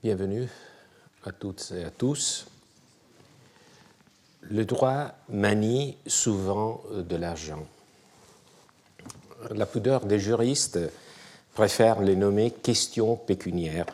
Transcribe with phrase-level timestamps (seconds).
[0.00, 0.46] Bienvenue
[1.24, 2.46] à toutes et à tous.
[4.42, 7.66] Le droit manie souvent de l'argent.
[9.50, 10.78] La pudeur des juristes
[11.52, 13.86] préfère les nommer questions pécuniaires,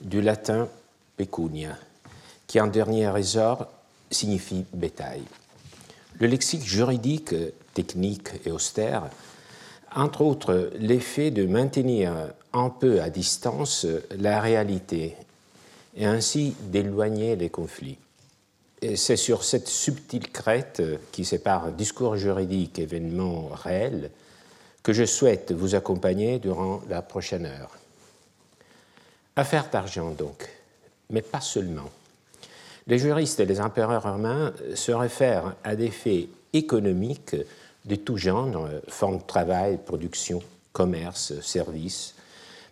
[0.00, 0.68] du latin
[1.16, 1.76] pecunia,
[2.46, 3.66] qui en dernier ressort
[4.12, 5.24] signifie bétail.
[6.20, 7.34] Le lexique juridique,
[7.74, 9.10] technique et austère,
[9.94, 12.12] entre autres l'effet de maintenir
[12.52, 15.16] un peu à distance la réalité
[15.96, 17.98] et ainsi d'éloigner les conflits.
[18.94, 24.10] C'est sur cette subtile crête qui sépare discours juridique événements réels
[24.82, 27.76] que je souhaite vous accompagner durant la prochaine heure.
[29.34, 30.48] Affaire d'argent donc,
[31.10, 31.90] mais pas seulement.
[32.86, 37.36] Les juristes et les empereurs romains se réfèrent à des faits économiques
[37.88, 40.40] de tout genre, forme de travail, production,
[40.72, 42.14] commerce, services.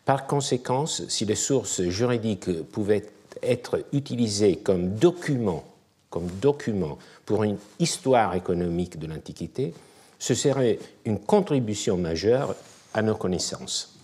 [0.05, 3.05] Par conséquent, si les sources juridiques pouvaient
[3.42, 5.64] être utilisées comme documents,
[6.11, 9.75] comme documents pour une histoire économique de l'Antiquité,
[10.19, 12.55] ce serait une contribution majeure
[12.95, 13.95] à nos connaissances.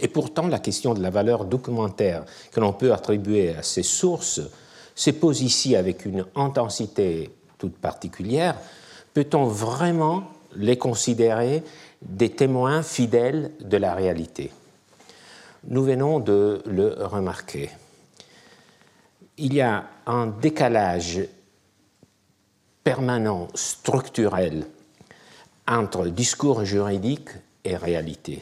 [0.00, 4.40] Et pourtant, la question de la valeur documentaire que l'on peut attribuer à ces sources
[4.94, 8.56] se pose ici avec une intensité toute particulière.
[9.18, 11.64] Peut-on vraiment les considérer
[12.02, 14.52] des témoins fidèles de la réalité?
[15.64, 17.68] Nous venons de le remarquer.
[19.36, 21.22] Il y a un décalage
[22.84, 24.68] permanent, structurel,
[25.66, 27.30] entre discours juridique
[27.64, 28.40] et réalité.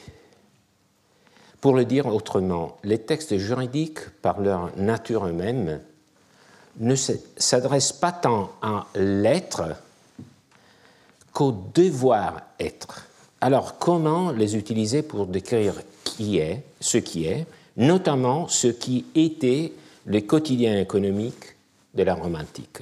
[1.63, 5.81] Pour le dire autrement, les textes juridiques, par leur nature même,
[6.79, 9.63] ne s'adressent pas tant à l'être
[11.37, 13.07] qu'au devoir être.
[13.43, 17.45] Alors, comment les utiliser pour décrire qui est, ce qui est,
[17.77, 19.75] notamment ce qui était
[20.07, 21.57] le quotidien économique
[21.95, 22.81] de la Rome antique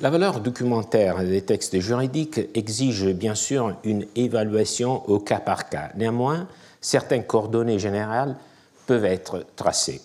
[0.00, 5.90] la valeur documentaire des textes juridiques exige bien sûr une évaluation au cas par cas.
[5.96, 6.46] Néanmoins,
[6.80, 8.36] certaines coordonnées générales
[8.86, 10.00] peuvent être tracées.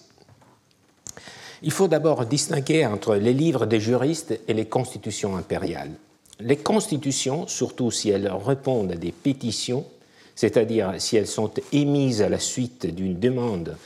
[1.62, 5.94] Il faut d'abord distinguer entre les livres des juristes et les constitutions impériales.
[6.40, 9.86] Les constitutions, surtout si elles répondent à des pétitions,
[10.36, 13.78] c'est-à-dire si elles sont émises à la suite d'une demande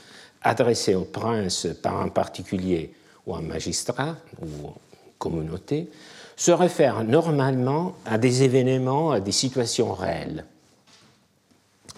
[0.42, 2.92] adressée au prince par un particulier
[3.26, 4.70] ou un magistrat ou
[5.18, 5.90] communauté,
[6.36, 10.44] se réfère normalement à des événements, à des situations réelles.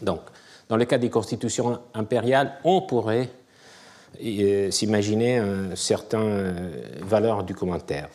[0.02, 0.20] Donc,
[0.68, 3.28] dans le cas des constitutions impériales, on pourrait
[4.24, 6.70] euh, s'imaginer une certaine euh,
[7.02, 8.08] valeur du commentaire.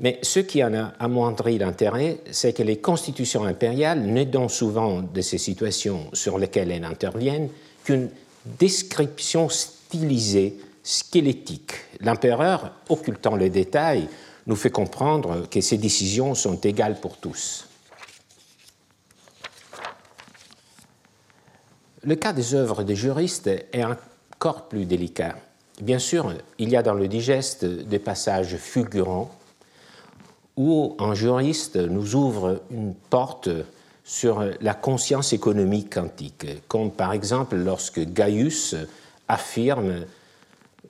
[0.00, 5.02] Mais ce qui en a amoindri l'intérêt, c'est que les constitutions impériales ne donnent souvent
[5.02, 7.48] de ces situations sur lesquelles elles interviennent
[7.82, 8.08] qu'une
[8.44, 11.72] description stylisée, squelettique.
[12.00, 14.08] L'empereur, occultant les détails,
[14.46, 17.66] nous fait comprendre que ces décisions sont égales pour tous.
[22.04, 25.36] Le cas des œuvres des juristes est encore plus délicat.
[25.82, 29.30] Bien sûr, il y a dans le digeste des passages fulgurants
[30.58, 33.48] où un juriste nous ouvre une porte
[34.02, 38.74] sur la conscience économique antique, comme par exemple lorsque Gaius
[39.28, 40.04] affirme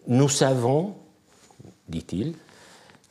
[0.06, 0.94] Nous savons,
[1.86, 2.32] dit-il,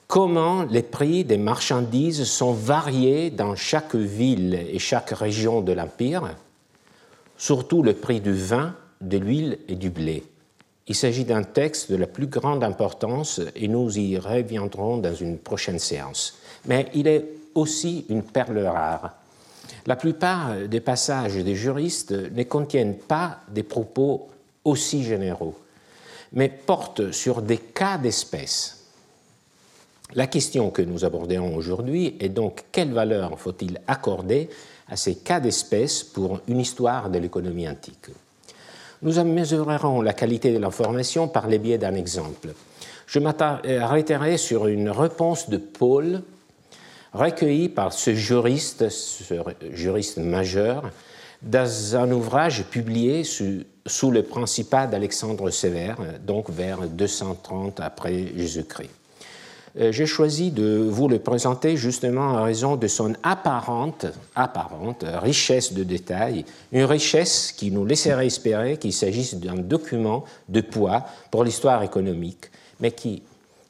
[0.07, 6.35] comment les prix des marchandises sont variés dans chaque ville et chaque région de l'Empire,
[7.38, 10.24] surtout le prix du vin, de l'huile et du blé.
[10.88, 15.38] Il s'agit d'un texte de la plus grande importance et nous y reviendrons dans une
[15.38, 16.39] prochaine séance.
[16.67, 17.25] Mais il est
[17.55, 19.15] aussi une perle rare.
[19.85, 24.27] La plupart des passages des juristes ne contiennent pas des propos
[24.65, 25.55] aussi généraux,
[26.33, 28.77] mais portent sur des cas d'espèces
[30.13, 34.49] la question que nous aborderons aujourd'hui est donc quelle valeur faut-il accorder
[34.89, 38.07] à ces cas d'espèce pour une histoire de l'économie antique?
[39.01, 42.53] Nous mesurerons la qualité de l'information par les biais d'un exemple.
[43.05, 46.23] Je m'arrêterai sur une réponse de Paul
[47.17, 49.35] recueillie par ce juriste, ce
[49.73, 50.91] juriste majeur,
[51.41, 58.89] dans un ouvrage publié sous, le principat d'Alexandre Sévère, donc vers 230 après Jésus-Christ.
[59.79, 65.73] Euh, j'ai choisi de vous le présenter justement en raison de son apparente, apparente richesse
[65.73, 71.43] de détails, une richesse qui nous laisserait espérer qu'il s'agisse d'un document de poids pour
[71.43, 72.49] l'histoire économique,
[72.79, 73.21] mais qui,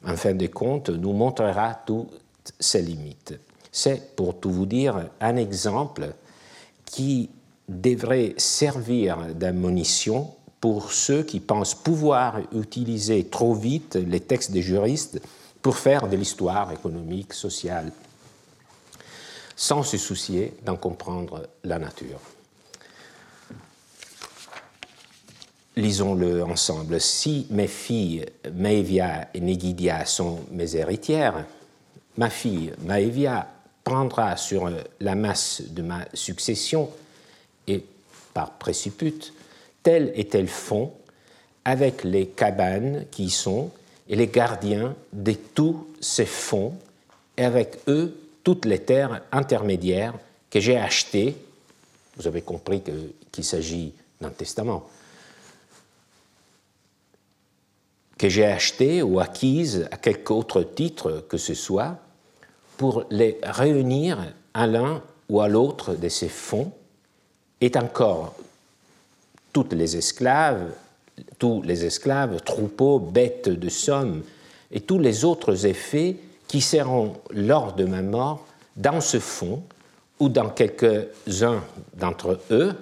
[0.06, 1.74] en fin de compte, nous montrera
[2.48, 3.38] toutes ses limites.
[3.70, 6.14] C'est, pour tout vous dire, un exemple
[6.84, 7.30] qui
[7.68, 10.30] devrait servir d'ammunition
[10.60, 15.20] pour ceux qui pensent pouvoir utiliser trop vite les textes des juristes
[15.62, 17.92] pour faire de l'histoire économique, sociale,
[19.54, 22.20] sans se soucier d'en comprendre la nature.
[25.76, 27.00] Lisons-le ensemble.
[27.00, 31.44] Si mes filles Maevia et Negidia sont mes héritières,
[32.18, 33.48] ma fille Maevia
[33.84, 34.70] prendra sur
[35.00, 36.90] la masse de ma succession
[37.66, 37.82] et
[38.34, 39.32] par préciput
[39.82, 40.92] tel et tel fond
[41.64, 43.70] avec les cabanes qui y sont
[44.08, 46.74] et les gardiens de tous ces fonds
[47.36, 50.14] et avec eux toutes les terres intermédiaires
[50.50, 51.36] que j'ai achetées.
[52.16, 52.82] Vous avez compris
[53.30, 54.88] qu'il s'agit d'un testament
[58.18, 61.96] que j'ai achetées ou acquises à quelque autre titre que ce soit
[62.78, 64.18] pour les réunir
[64.54, 66.72] à l'un ou à l'autre de ces fonds.
[67.60, 68.34] Est encore
[69.52, 70.70] toutes les esclaves,
[71.38, 74.22] tous les esclaves, troupeaux, bêtes de somme
[74.70, 76.16] et tous les autres effets
[76.46, 78.46] qui seront lors de ma mort
[78.76, 79.62] dans ce fonds
[80.20, 81.62] ou dans quelques-uns
[81.94, 82.74] d'entre eux,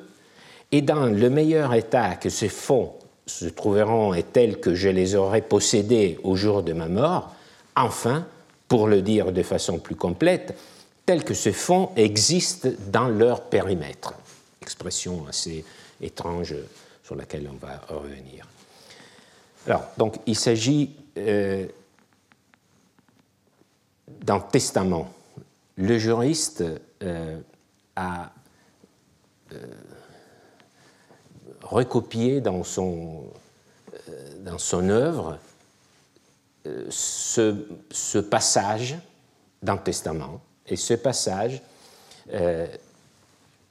[0.72, 2.92] et dans le meilleur état que ces fonds
[3.26, 7.34] se trouveront et tels que je les aurai possédés au jour de ma mort,
[7.74, 8.26] enfin,
[8.68, 10.54] pour le dire de façon plus complète,
[11.04, 14.14] tels que ces fonds existent dans leur périmètre.
[14.60, 15.64] Expression assez
[16.00, 16.54] étrange
[17.02, 18.46] sur laquelle on va revenir.
[19.66, 21.66] Alors, donc, il s'agit euh,
[24.08, 25.12] d'un testament.
[25.76, 26.64] Le juriste
[27.02, 27.40] euh,
[27.94, 28.32] a
[29.52, 29.66] euh,
[31.62, 33.30] recopié dans son
[34.88, 35.38] œuvre
[36.90, 38.96] ce, passage
[39.62, 40.40] d'un testament.
[40.66, 41.62] Et ce passage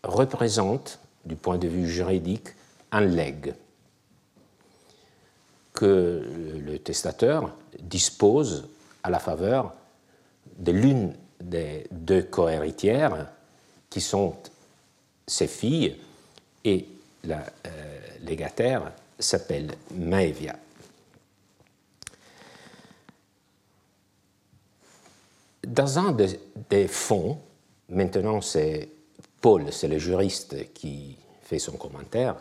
[0.03, 2.49] représente, du point de vue juridique,
[2.91, 3.53] un legs
[5.73, 6.23] que
[6.65, 8.67] le testateur dispose
[9.03, 9.73] à la faveur
[10.57, 13.27] de l'une des deux cohéritières
[13.89, 14.35] qui sont
[15.27, 15.97] ses filles
[16.63, 16.87] et
[17.23, 20.55] la euh, légataire s'appelle Maevia.
[25.65, 26.15] Dans un
[26.69, 27.37] des, fonds,
[27.89, 28.89] maintenant c'est
[29.41, 32.35] Paul, c'est le juriste qui fait son commentaire,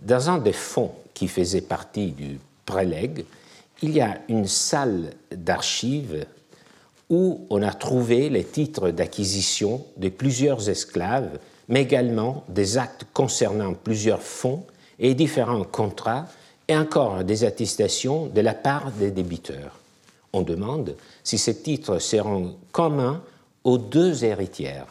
[0.00, 3.24] dans un des fonds qui faisait partie du prélègue,
[3.82, 6.24] il y a une salle d'archives
[7.10, 11.38] où on a trouvé les titres d'acquisition de plusieurs esclaves,
[11.68, 14.64] mais également des actes concernant plusieurs fonds
[14.98, 16.26] et différents contrats,
[16.68, 19.81] et encore des attestations de la part des débiteurs.
[20.32, 23.22] On demande si ces titres seront communs
[23.64, 24.86] aux deux héritières.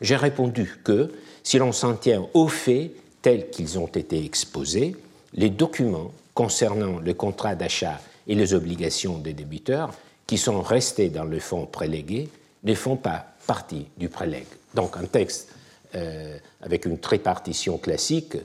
[0.00, 1.12] J'ai répondu que,
[1.42, 2.92] si l'on s'en tient au fait
[3.22, 4.96] tels qu'ils ont été exposés,
[5.34, 9.92] les documents concernant le contrat d'achat et les obligations des débiteurs
[10.26, 12.28] qui sont restés dans le fonds prélégué
[12.64, 14.46] ne font pas partie du prélègue.
[14.74, 15.48] Donc un texte
[15.94, 18.36] euh, avec une tripartition classique,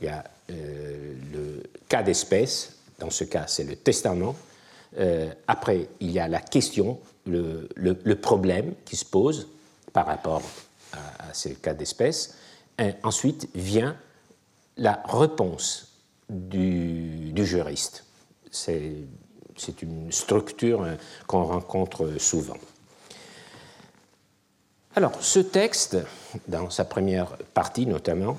[0.00, 4.34] il y a euh, le cas d'espèce, dans ce cas c'est le testament,
[4.98, 9.48] euh, après il y a la question, le, problème qui se pose
[9.92, 10.42] par rapport
[10.92, 12.36] à, à ce cas d'espèce,
[13.02, 13.96] ensuite vient
[14.76, 15.96] la réponse
[16.28, 18.04] du, juriste.
[18.50, 20.86] C'est une structure
[21.26, 22.56] qu'on rencontre souvent.
[24.94, 25.98] Alors, ce texte,
[26.48, 28.38] dans sa première partie notamment,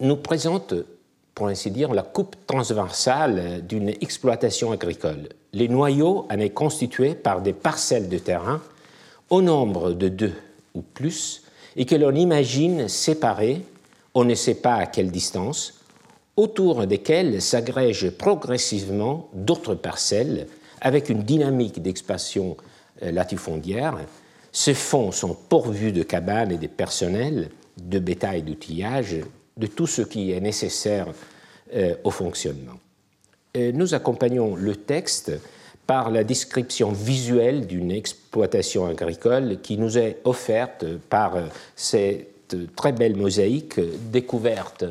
[0.00, 0.74] nous présente,
[1.36, 5.28] pour ainsi dire, la coupe transversale d'une exploitation agricole.
[5.52, 8.60] Les noyaux en est constitués par des parcelles de terrain
[9.30, 10.34] au nombre de deux
[10.74, 11.44] ou plus
[11.76, 13.62] et que l'on imagine séparées
[14.16, 15.74] on ne sait pas à quelle distance,
[16.38, 20.46] autour desquelles s'agrègent progressivement d'autres parcelles
[20.80, 22.56] avec une dynamique d'expansion
[23.02, 23.98] euh, latifondière.
[24.52, 29.16] Ces fonds sont pourvus de cabanes et de personnel, de bétail, d'outillage,
[29.56, 31.08] de tout ce qui est nécessaire
[31.74, 32.78] euh, au fonctionnement.
[33.54, 35.32] nous accompagnons le texte
[35.86, 42.28] par la description visuelle d'une exploitation agricole qui nous est offerte par euh, ces
[42.76, 44.84] très belle mosaïque découverte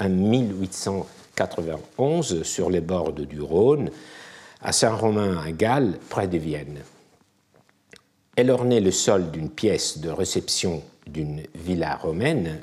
[0.00, 3.92] en 1891 sur les bords du Rhône,
[4.62, 6.80] à Saint-Romain, à Galles, près de Vienne.
[8.34, 12.58] Elle ornait le sol d'une pièce de réception d'une villa romaine.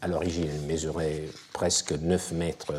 [0.00, 2.72] À l'origine, elle mesurait presque 9 mètres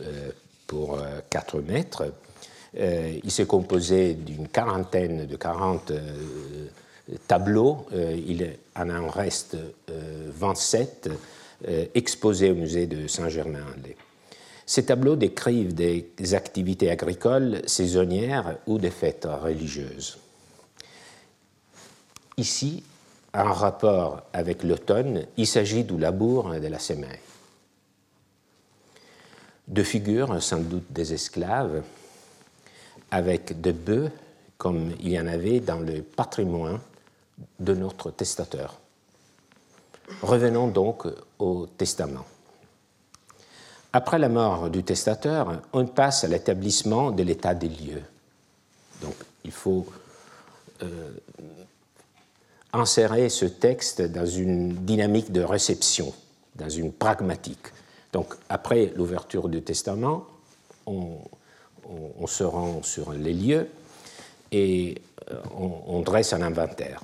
[0.00, 0.30] euh,
[0.66, 0.98] pour
[1.30, 2.12] 4 mètres.
[2.76, 5.92] Euh, il s'est composé d'une quarantaine de 40
[7.26, 7.86] tableaux.
[7.92, 9.56] Euh, il en en reste
[9.88, 11.16] 27 euh,
[11.68, 13.96] euh, exposés au musée de Saint-Germain-en-Laye.
[14.66, 20.16] Ces tableaux décrivent des activités agricoles saisonnières ou des fêtes religieuses.
[22.38, 22.82] Ici,
[23.34, 27.18] en rapport avec l'automne, il s'agit du labour de la semaille.
[29.66, 31.82] De figures, sans doute des esclaves,
[33.10, 34.10] avec des bœufs,
[34.56, 36.78] comme il y en avait dans le patrimoine
[37.58, 38.78] de notre testateur.
[40.22, 41.06] Revenons donc
[41.38, 42.24] au testament.
[43.92, 48.02] Après la mort du testateur, on passe à l'établissement de l'état des lieux.
[49.02, 49.14] Donc
[49.44, 49.86] il faut
[50.82, 51.10] euh,
[52.74, 56.12] insérer ce texte dans une dynamique de réception,
[56.56, 57.68] dans une pragmatique.
[58.12, 60.26] Donc après l'ouverture du testament,
[60.86, 61.18] on,
[62.26, 63.68] se rend sur les lieux
[64.50, 64.96] et
[65.30, 67.02] euh, on dresse un inventaire.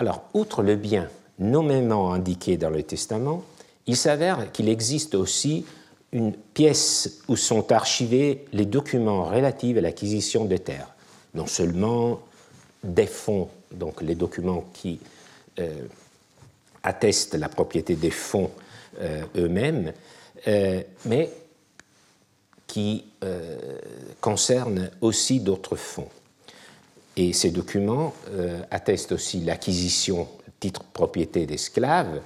[0.00, 3.44] Alors, outre le bien nommément indiqué dans le testament,
[3.86, 5.66] il s'avère qu'il existe aussi
[6.12, 10.88] une pièce où sont archivés les documents relatifs à l'acquisition de terres,
[11.34, 12.20] non seulement
[12.82, 15.00] des fonds, donc les documents qui
[15.58, 15.86] euh,
[16.82, 18.50] attestent la propriété des fonds
[19.00, 19.92] euh, eux-mêmes,
[20.48, 21.30] euh, mais
[22.66, 23.04] qui
[24.20, 26.08] concernent aussi d'autres fonds.
[27.16, 28.14] Et ces documents
[28.70, 30.28] attestent aussi l'acquisition,
[30.60, 32.20] titre propriété d'esclaves,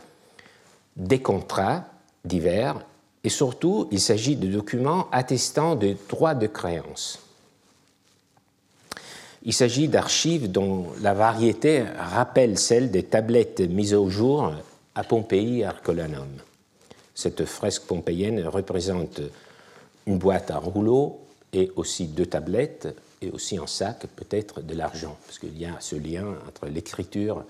[0.97, 1.87] des contrats
[2.27, 2.77] divers
[3.25, 7.24] et surtout, il s'agit de documents attestant de droits de créance.
[9.45, 14.53] Il s'agit d'archives dont la variété rappelle celle des tablettes mises au jour
[14.95, 16.29] à Pompéi Arcolanum.
[17.15, 19.21] Cette fresque pompéienne représente
[20.07, 21.21] une boîte à rouleau
[21.53, 22.89] et aussi deux tablettes
[23.21, 27.45] et aussi en sac peut-être de l'argent, parce qu'il y a ce lien entre l'écriture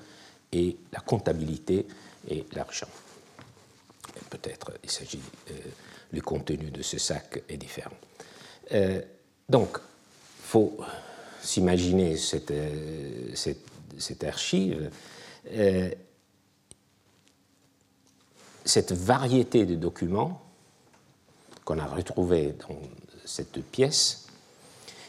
[0.53, 1.87] et la comptabilité
[2.29, 2.89] et l'argent
[4.31, 5.21] peut-être il s'agit,
[5.51, 5.55] euh,
[6.13, 7.97] le contenu de ce sac est différent.
[8.73, 9.01] Euh,
[9.49, 9.79] donc,
[10.43, 10.77] faut
[11.45, 13.35] s'imaginer cette, euh,
[14.23, 14.91] archive,
[18.65, 20.43] cette variété de documents
[21.65, 22.79] qu'on a retrouvés dans
[23.25, 24.27] cette pièce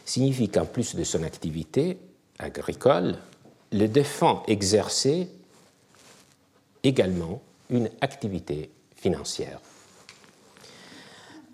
[0.05, 1.97] signifie qu'en plus de son activité
[2.37, 3.17] agricole,
[3.71, 5.27] le défunt exerçait
[6.83, 9.59] également une activité financière.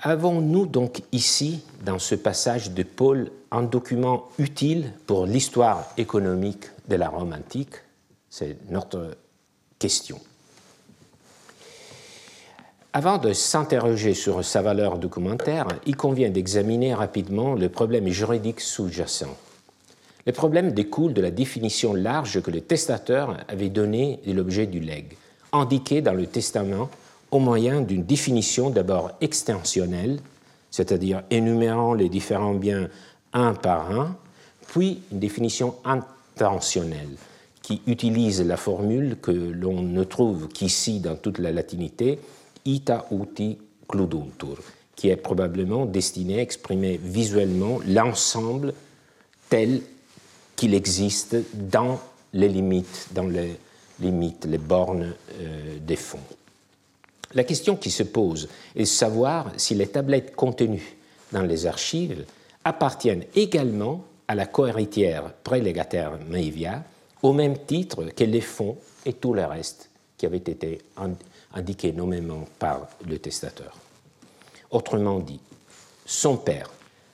[0.04, 6.96] Avons-nous donc ici, dans ce passage de Paul, un document utile pour l'histoire économique de
[6.96, 7.76] la Rome antique?
[8.28, 9.16] C'est notre
[9.78, 10.20] question.
[12.94, 19.38] Avant de s'interroger sur sa valeur documentaire, il convient d'examiner rapidement le problème juridique sous-jacent.
[20.26, 24.80] Le problème découle de la définition large que le testateur avait donnée de l'objet du
[24.80, 25.16] legs,
[25.52, 26.90] indiqué dans le testament
[27.32, 30.20] au moyen d'une définition d'abord extensionnelle,
[30.70, 32.90] c'est-à-dire énumérant les différents biens
[33.34, 34.16] un par un,
[34.68, 37.16] puis une définition intentionnelle
[37.62, 42.20] qui utilise la formule que l'on ne trouve qu'ici dans toute la latinité,
[42.66, 43.58] ita uti
[43.88, 44.58] cluduntur,
[44.96, 48.74] qui est probablement destinée à exprimer visuellement l'ensemble
[49.50, 49.82] tel
[50.56, 52.00] qu'il existe dans
[52.34, 53.58] les limites, dans les
[54.00, 56.20] limites, les bornes euh, des fonds.
[57.34, 60.98] La question qui se pose est de savoir si les tablettes contenues
[61.32, 62.26] dans les archives
[62.64, 66.84] appartiennent également à la cohéritière prélégataire Maivia,
[67.22, 70.82] au même titre que les fonds et tout le reste qui avait été
[71.54, 73.76] indiqué nommément par le testateur.
[74.70, 75.40] Autrement dit,
[76.06, 76.70] son père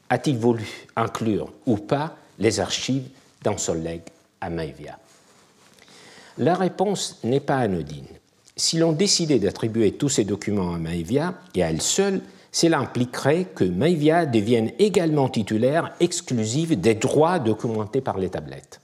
[0.09, 3.09] a-t-il voulu inclure ou pas les archives
[3.43, 4.01] dans son legs
[4.41, 4.97] à Maivia?
[6.37, 8.07] La réponse n'est pas anodine
[8.57, 12.21] si l'on décidait d'attribuer tous ces documents à Maivia et à elle seule,
[12.51, 18.81] cela impliquerait que Maivia devienne également titulaire exclusive des droits documentés par les tablettes,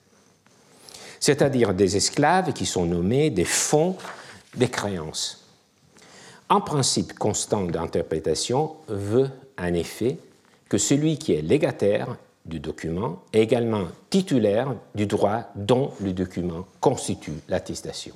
[1.19, 3.97] c'est-à-dire des esclaves qui sont nommés des fonds
[4.55, 5.47] des créances.
[6.49, 10.17] Un principe constant d'interprétation veut en effet
[10.69, 12.15] que celui qui est légataire
[12.45, 18.13] du document est également titulaire du droit dont le document constitue l'attestation.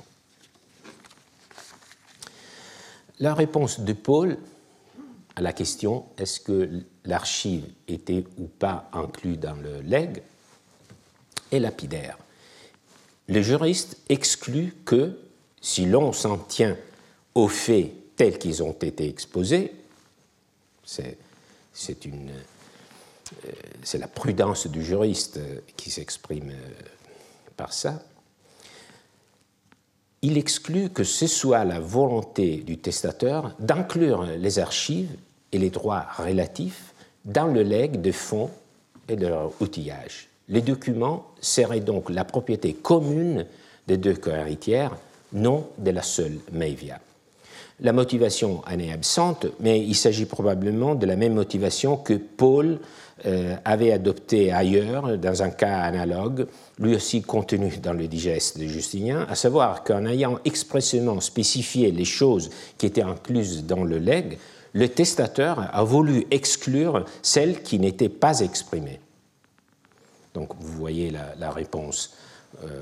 [3.19, 4.37] La réponse de Paul
[5.37, 6.69] à la question est-ce que
[7.05, 10.23] l'archive était ou pas inclus dans le legs
[11.51, 12.17] est lapidaire.
[13.27, 15.19] Le juriste exclut que,
[15.61, 16.75] si l'on s'en tient
[17.35, 19.73] aux faits tels qu'ils ont été exposés,
[20.83, 21.17] c'est
[23.45, 23.53] euh,
[23.93, 25.39] la prudence du juriste
[25.75, 26.69] qui s'exprime euh,
[27.55, 28.01] par ça,
[30.27, 35.15] il exclut que ce soit la volonté du testateur d'inclure les archives
[35.53, 36.93] et les droits relatifs
[37.23, 38.49] dans le legs de fonds
[39.07, 40.27] et de leur outillage.
[40.49, 43.45] Les documents seraient donc la propriété commune
[43.87, 44.97] des deux co-héritières,
[45.31, 46.99] non de la seule Maevia.
[47.79, 52.79] La motivation en est absente, mais il s'agit probablement de la même motivation que Paul
[53.65, 56.47] avait adoptée ailleurs dans un cas analogue,
[56.79, 62.05] lui aussi contenu dans le digeste de Justinien, à savoir qu'en ayant expressément spécifié les
[62.05, 64.37] choses qui étaient incluses dans le legs,
[64.73, 68.99] le testateur a voulu exclure celles qui n'étaient pas exprimées.
[70.33, 72.13] Donc vous voyez la, réponse
[72.63, 72.81] euh,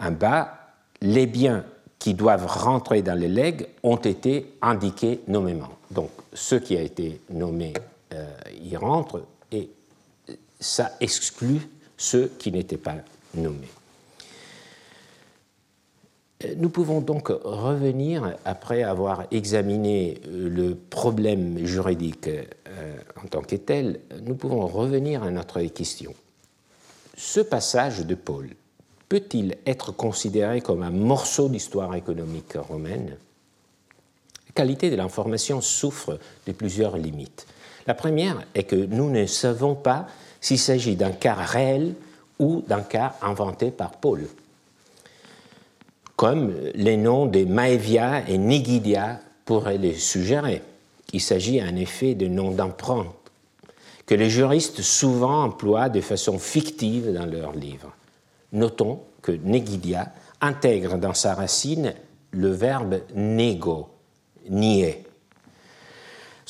[0.00, 0.72] en bas.
[1.02, 1.64] Les biens
[2.00, 5.68] qui doivent rentrer dans les legs ont été indiqués nommément.
[5.92, 7.80] Donc ce qui a été nommé euh,
[8.62, 9.70] y rentre et
[10.58, 11.60] ça exclut
[11.96, 12.96] ceux qui n'étaient pas
[13.34, 13.68] nommés.
[16.56, 24.00] Nous pouvons donc revenir, après avoir examiné le problème juridique euh, en tant que tel,
[24.22, 26.14] nous pouvons revenir à notre question.
[27.14, 28.48] Ce passage de Paul
[29.10, 33.18] peut-il être considéré comme un morceau d'histoire économique romaine?
[34.48, 37.46] La qualité de l'information souffre de plusieurs limites.
[37.86, 40.06] La première est que nous ne savons pas
[40.40, 41.94] s'il s'agit d'un cas réel
[42.38, 44.26] ou d'un cas inventé par Paul,
[46.16, 50.62] comme les noms de Maevia et Nigidia pourraient les suggérer.
[51.12, 53.06] Il s'agit en effet de noms d'emprunt
[54.06, 57.92] que les juristes souvent emploient de façon fictive dans leurs livres.
[58.52, 61.94] Notons que Negidia intègre dans sa racine
[62.32, 63.88] le verbe nego,
[64.48, 65.04] nier.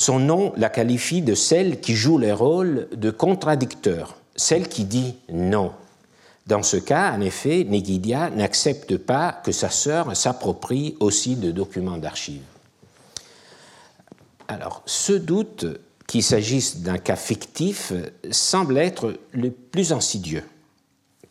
[0.00, 5.14] Son nom la qualifie de celle qui joue le rôle de contradicteur, celle qui dit
[5.30, 5.72] non.
[6.46, 11.98] Dans ce cas, en effet, Negidia n'accepte pas que sa sœur s'approprie aussi de documents
[11.98, 12.40] d'archives.
[14.48, 15.66] Alors, ce doute
[16.06, 17.92] qu'il s'agisse d'un cas fictif
[18.30, 20.44] semble être le plus insidieux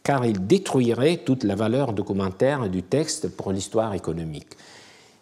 [0.04, 4.54] car il détruirait toute la valeur documentaire du texte pour l'histoire économique.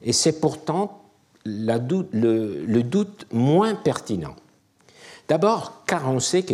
[0.03, 1.06] Et c'est pourtant
[1.45, 4.35] le, le, doute moins pertinent.
[5.27, 6.53] D'abord, car on sait que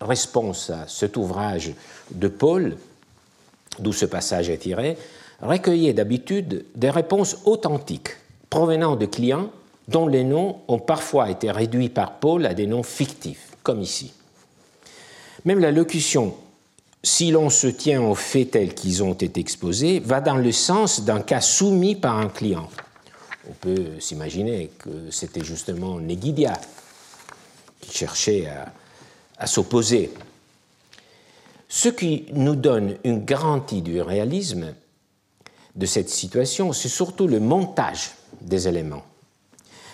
[0.00, 1.72] la réponse à cet ouvrage
[2.10, 2.76] de Paul,
[3.78, 4.96] d'où ce passage est tiré,
[5.40, 8.16] recueillait d'habitude des réponses authentiques
[8.50, 9.50] provenant de clients
[9.88, 14.12] dont les noms ont parfois été réduits par Paul à des noms fictifs, comme ici.
[15.44, 16.34] Même la locution
[17.04, 21.04] si l'on se tient aux faits tels qu'ils ont été exposés, va dans le sens
[21.04, 22.68] d'un cas soumis par un client.
[23.48, 26.58] On peut s'imaginer que c'était justement Negidia
[27.80, 28.46] qui cherchait
[29.38, 30.10] à, s'opposer.
[31.68, 34.74] Ce qui nous donne une garantie du réalisme
[35.74, 39.04] de cette situation, c'est surtout le montage des éléments.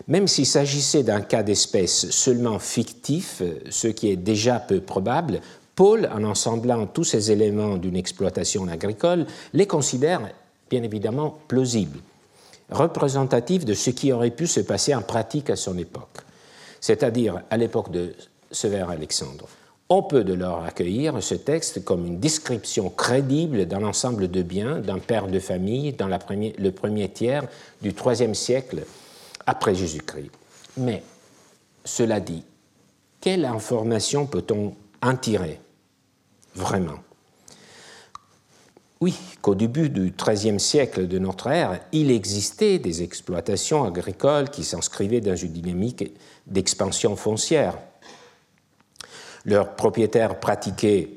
[0.06, 5.40] Même s'il s'agissait d'un cas d'espèce seulement fictif, ce qui est déjà peu probable,
[5.74, 10.30] Paul, en ensemblant tous ces éléments d'une exploitation agricole, les considère
[10.68, 11.98] bien évidemment plausibles,
[12.70, 16.18] représentatifs de ce qui aurait pu se passer en pratique à son époque,
[16.80, 18.14] c'est-à-dire à, l'époque de
[18.50, 19.46] Sévère Alexandre.
[19.88, 24.78] On peut de leur accueillir ce texte comme une description crédible d'un ensemble de biens
[24.78, 27.44] d'un père de famille dans le premier tiers
[27.82, 28.84] du IIIe siècle
[29.46, 30.30] après Jésus-Christ.
[30.76, 31.02] Mais,
[31.84, 32.44] cela dit,
[33.20, 35.58] quelle information peut-on en tirer
[36.54, 37.00] vraiment?
[39.02, 44.62] Oui, qu'au début du XIIIe siècle de notre ère, il existait des exploitations agricoles qui
[44.62, 46.12] s'inscrivaient dans une dynamique
[46.46, 47.78] d'expansion foncière.
[49.46, 51.14] Leurs propriétaires pratiquaient,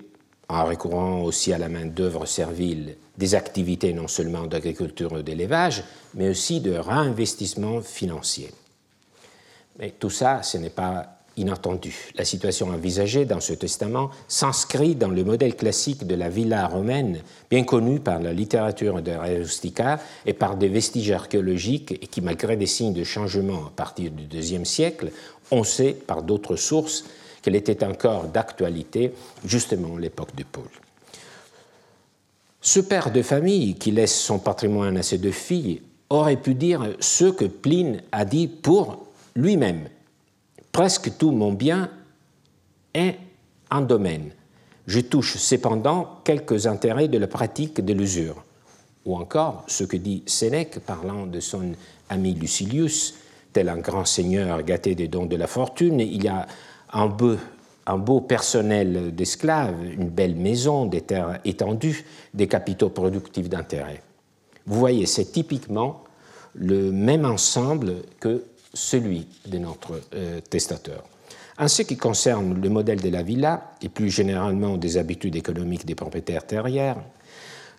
[0.48, 6.30] en recourant aussi à la main-d'œuvre servile, des activités non seulement d'agriculture et d'élevage, mais
[6.30, 8.50] aussi de réinvestissement financier.
[9.78, 12.12] Mais tout ça, ce n'est pas inattendu.
[12.15, 17.19] La situation envisagée dans ce testament s'inscrit dans le modèle classique de la villa romaine,
[17.50, 22.58] bien connu par la littérature de Rustica et par des vestiges archéologiques et qui, malgré
[22.58, 25.12] des signes de changement à partir du IIe siècle,
[25.52, 27.06] on sait par d'autres sources
[27.41, 29.13] qu'elle était encore d'actualité
[29.46, 30.69] justement à l'époque de Paul.
[32.62, 36.96] Ce père de famille qui laisse son patrimoine à ses deux filles aurait pu dire
[37.00, 39.89] ce que Pline a dit pour lui-même
[40.73, 41.91] Presque tout mon bien
[42.95, 43.15] est
[43.69, 44.31] un domaine.
[44.88, 48.43] Je touche cependant quelques intérêts de la pratique de l'usure.
[49.05, 51.73] Ou encore ce que dit Sénèque parlant de son
[52.09, 53.13] ami Lucilius,
[53.53, 56.47] tel un grand seigneur gâté des dons de la fortune, il y a
[56.91, 57.36] un beau,
[57.86, 64.01] un beau personnel d'esclaves, une belle maison, des terres étendues, des capitaux productifs d'intérêt.
[64.65, 66.03] Vous voyez, c'est typiquement
[66.55, 71.03] le même ensemble que celui de notre euh, testateur.
[71.57, 75.86] En ce qui concerne le modèle de la villa et plus généralement des habitudes économiques
[75.86, 76.97] des propriétaires terriens,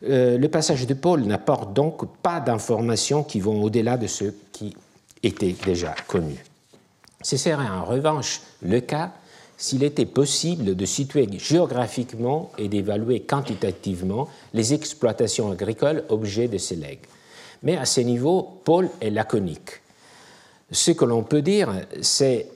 [0.04, 4.76] euh, le passage de Paul n'apporte donc pas d'informations qui vont au-delà de ce qui
[5.22, 6.37] était déjà connu.
[7.22, 9.12] Ce serait en revanche le cas
[9.57, 16.76] s'il était possible de situer géographiquement et d'évaluer quantitativement les exploitations agricoles objets de ces
[16.76, 17.07] legs.
[17.62, 19.80] Mais à ce niveau, Paul est laconique.
[20.75, 22.49] Ce que l'on peut dire, c'est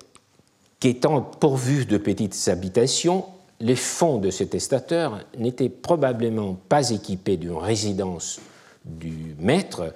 [0.81, 3.25] qu'étant pourvu de petites habitations,
[3.61, 8.41] les fonds de ce testateur n'étaient probablement pas équipés d'une résidence
[8.85, 9.95] du maître,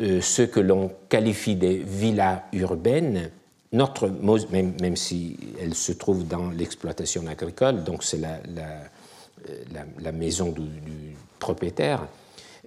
[0.00, 3.30] euh, ce que l'on qualifie des villas urbaines,
[3.72, 4.08] notre,
[4.52, 8.38] même, si elle se trouve dans l'exploitation agricole, donc c'est la,
[10.00, 12.06] la, maison du, propriétaire,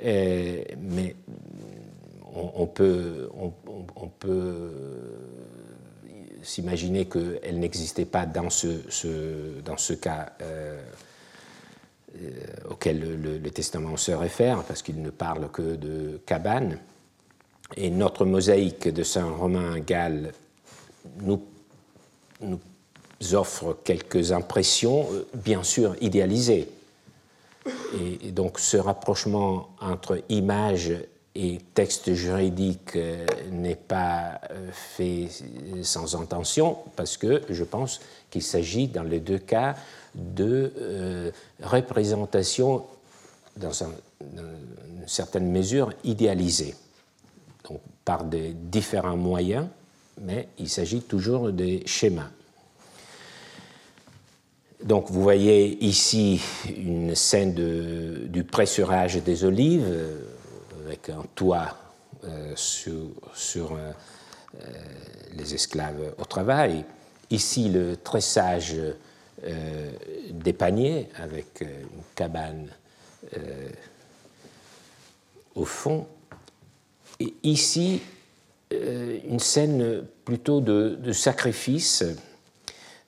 [0.03, 1.15] euh, mais
[2.35, 3.29] on, peut,
[4.19, 4.71] peut
[6.43, 10.81] s'imaginer qu'elle n'existait pas dans ce, cas euh,
[12.15, 12.31] euh,
[12.69, 16.79] auquel le, Testament se réfère, parce qu'il ne parle que de cabane.
[17.75, 20.31] Et notre mosaïque de Saint Romain Galles
[21.21, 21.41] nous,
[22.41, 22.59] nous
[23.33, 26.69] offre quelques impressions, euh, bien sûr idéalisées.
[27.99, 30.93] Et, donc ce rapprochement entre image
[31.37, 35.27] et texte juridique euh, n'est pas euh, fait
[35.83, 39.75] sans intention, parce que je pense qu'il s'agit dans les deux cas
[40.15, 42.83] de représentation
[43.55, 43.71] dans,
[44.21, 46.73] une certaine mesure idéalisée,
[47.69, 49.67] donc par des différents moyens
[50.21, 52.29] mais il s'agit toujours des schémas.
[54.83, 56.41] Donc vous voyez ici
[56.75, 60.21] une scène du pressurage des olives euh,
[60.87, 61.77] avec un toit
[62.23, 63.91] euh, sur, euh,
[65.35, 66.85] les esclaves au travail.
[67.29, 68.75] Ici le tressage
[70.31, 72.69] des paniers avec une cabane
[75.53, 76.07] au fond.
[77.19, 78.01] Et ici
[78.73, 82.03] euh, une scène plutôt de, sacrifice.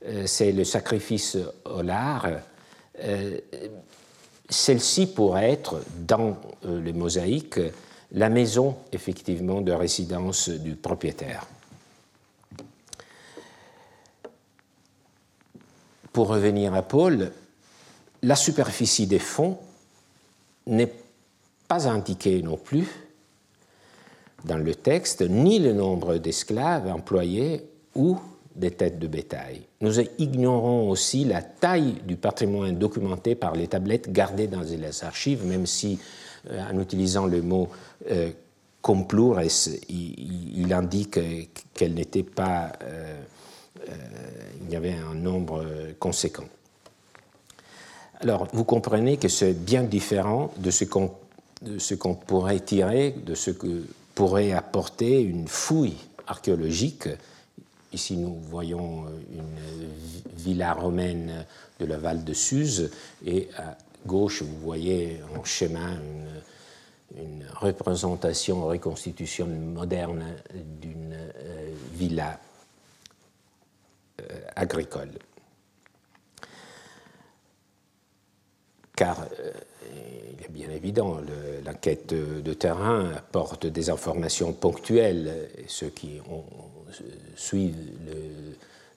[0.06, 2.28] Euh, c'est le sacrifice au lard.
[4.50, 7.60] Euh, celle-ci pourrait être, dans les mosaïques,
[8.12, 11.46] la maison effectivement de résidence du propriétaire.
[16.12, 17.32] Pour revenir à Paul,
[18.24, 19.60] la superficie des fonds
[20.66, 20.92] n'est
[21.68, 22.88] pas indiquée non plus
[24.46, 28.18] dans le texte ni le nombre d'esclaves employés ou
[28.60, 29.62] des têtes de bétail.
[29.82, 35.46] Nous ignorons aussi la taille du patrimoine documenté par les tablettes gardées dans les archives,
[35.46, 36.00] même si,
[36.50, 37.70] euh, en utilisant le mot
[38.12, 38.32] euh,
[38.82, 39.42] complures,
[39.90, 41.20] il, indique
[41.74, 42.72] qu'elle n'était pas.
[42.84, 43.16] Euh,
[44.62, 45.66] il y avait un nombre
[46.00, 46.44] conséquent.
[48.22, 53.86] Alors, vous comprenez que c'est bien différent de ce qu'on pourrait tirer de ce que
[54.14, 55.96] pourrait apporter une fouille
[56.28, 57.08] archéologique.
[57.92, 61.46] Ici, nous voyons euh, une villa romaine
[61.80, 62.92] de la Val de Suse
[63.26, 65.90] et à gauche, vous voyez en schéma
[67.18, 70.24] une, représentation, reconstitution moderne
[70.54, 72.40] d'une euh, villa
[74.22, 74.24] euh,
[74.56, 75.10] agricole.
[78.96, 79.28] Car
[80.70, 81.18] évident,
[81.66, 85.50] l'enquête de, terrain apporte des informations ponctuelles.
[85.68, 86.44] Ceux qui ont,
[87.36, 87.76] suivent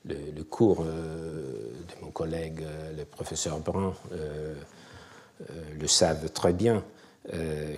[0.05, 4.55] le, cours euh, de mon collègue, euh, le professeur Brun, euh,
[5.79, 6.85] le savent très bien.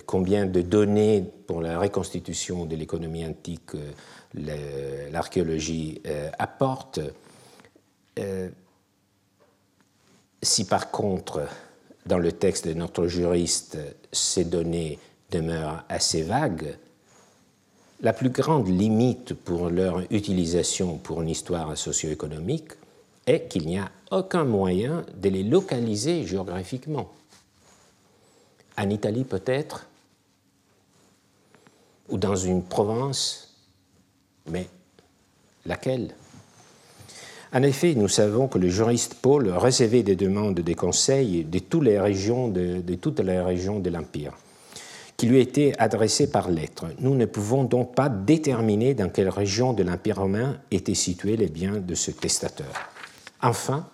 [0.05, 3.71] combien de données pour la reconstitution de l'économie antique
[5.11, 6.01] l'archéologie
[6.39, 6.99] apporte.
[10.41, 11.47] si par contre
[12.05, 13.77] dans le texte de notre juriste,
[14.11, 14.99] ces données
[15.31, 16.77] demeurent assez vagues,
[18.01, 22.73] la plus grande limite pour leur utilisation pour une histoire socio-économique
[23.25, 27.11] est qu'il n'y a aucun moyen de les localiser géographiquement.
[28.77, 29.87] En Italie peut-être,
[32.09, 33.55] ou dans une province,
[34.47, 34.69] mais
[35.65, 36.13] laquelle?
[37.55, 41.85] En effet, nous savons que le juriste Paul recevait des demandes des conseils de toutes
[41.85, 44.33] les régions de, l'Empire,
[45.15, 46.87] qui lui étaient adressées par lettre.
[46.99, 51.47] Nous ne pouvons donc pas déterminer dans quelle région de l'Empire romain étaient situés les
[51.47, 52.73] biens de ce testateur.
[53.41, 53.87] Enfin,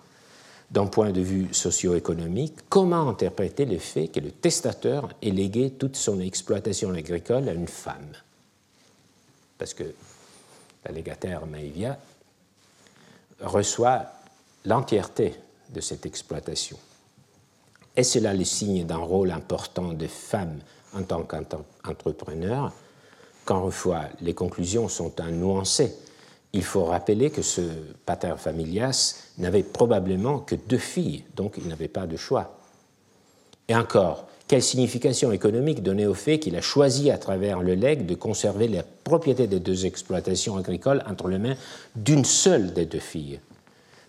[0.72, 5.94] d'un point de vue socio-économique, comment interpréter le fait que le testateur ait légué toute
[5.94, 8.10] son exploitation agricole à une femme?
[9.56, 9.84] Parce que
[10.84, 11.46] la légataire
[13.42, 14.06] reçoit
[14.64, 15.34] l'entièreté
[15.70, 16.78] de cette exploitation.
[17.96, 20.60] Est cela le signe d'un rôle important des femmes
[20.94, 22.72] en tant qu'entrepreneurs
[23.44, 25.94] Quand fois les conclusions sont à nuancer,
[26.52, 27.62] il faut rappeler que ce
[28.04, 32.58] pater familias n'avait probablement que deux filles, donc il n'avait pas de choix.
[33.68, 38.04] Et encore, quelle signification économique donner au fait qu'il a choisi à travers le legs
[38.04, 41.56] de conserver la propriété des deux exploitations agricoles entre les mains
[41.96, 43.40] d'une seule des deux filles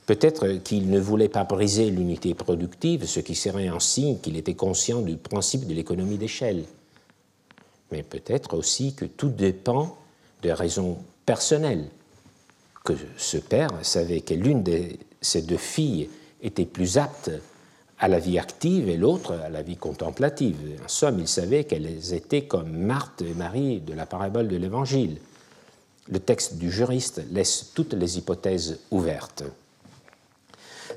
[0.05, 4.53] Peut-être qu'il ne voulait pas briser l'unité productive, ce qui serait un signe qu'il était
[4.53, 6.65] conscient du principe de l'économie d'échelle.
[7.93, 9.97] Mais peut-être aussi que tout dépend
[10.41, 11.85] de raisons personnelles,
[12.83, 14.89] que ce père savait que l'une de
[15.21, 16.09] ses deux filles
[16.41, 17.31] était plus apte
[17.99, 20.57] à la vie active et l'autre à la vie contemplative.
[20.83, 25.17] En somme, il savait qu'elles étaient comme Marthe et Marie de la parabole de l'Évangile.
[26.09, 29.43] Le texte du juriste laisse toutes les hypothèses ouvertes.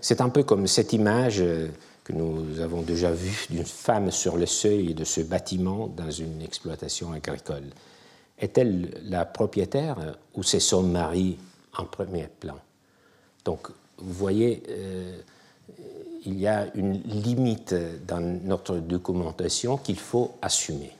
[0.00, 1.42] C'est un peu comme cette image
[2.06, 6.40] que nous avons déjà vue d'une femme sur le seuil de ce bâtiment dans une
[6.42, 7.64] exploitation agricole.
[8.38, 9.96] Est-elle la propriétaire
[10.34, 11.38] ou c'est son mari
[11.76, 12.58] en premier plan?
[13.44, 15.18] Donc, vous voyez, euh,
[16.26, 17.74] il y a une limite
[18.06, 20.90] dans notre documentation qu'il faut assumer.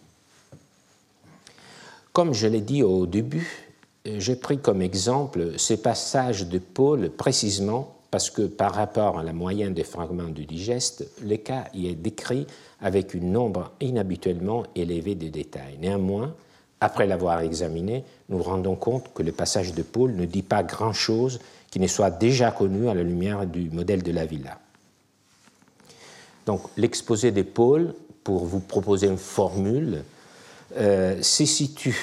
[2.13, 3.67] Comme je l'ai dit au début,
[4.05, 9.33] j'ai pris comme exemple ces passages de Paul précisément parce que par rapport à la
[9.33, 12.47] moyenne des fragments du digeste, le cas y est décrit
[12.81, 15.77] avec un nombre inhabituellement élevé de détails.
[15.81, 16.33] Néanmoins,
[16.81, 21.41] après l'avoir examiné, nous rendons compte que le passage de Paul ne dit pas grand-chose
[21.71, 24.59] qui ne soit déjà connu à la lumière du modèle de la villa.
[26.47, 30.05] Donc l'exposé de Paul, pour vous proposer une formule,
[30.77, 31.99] euh, se situe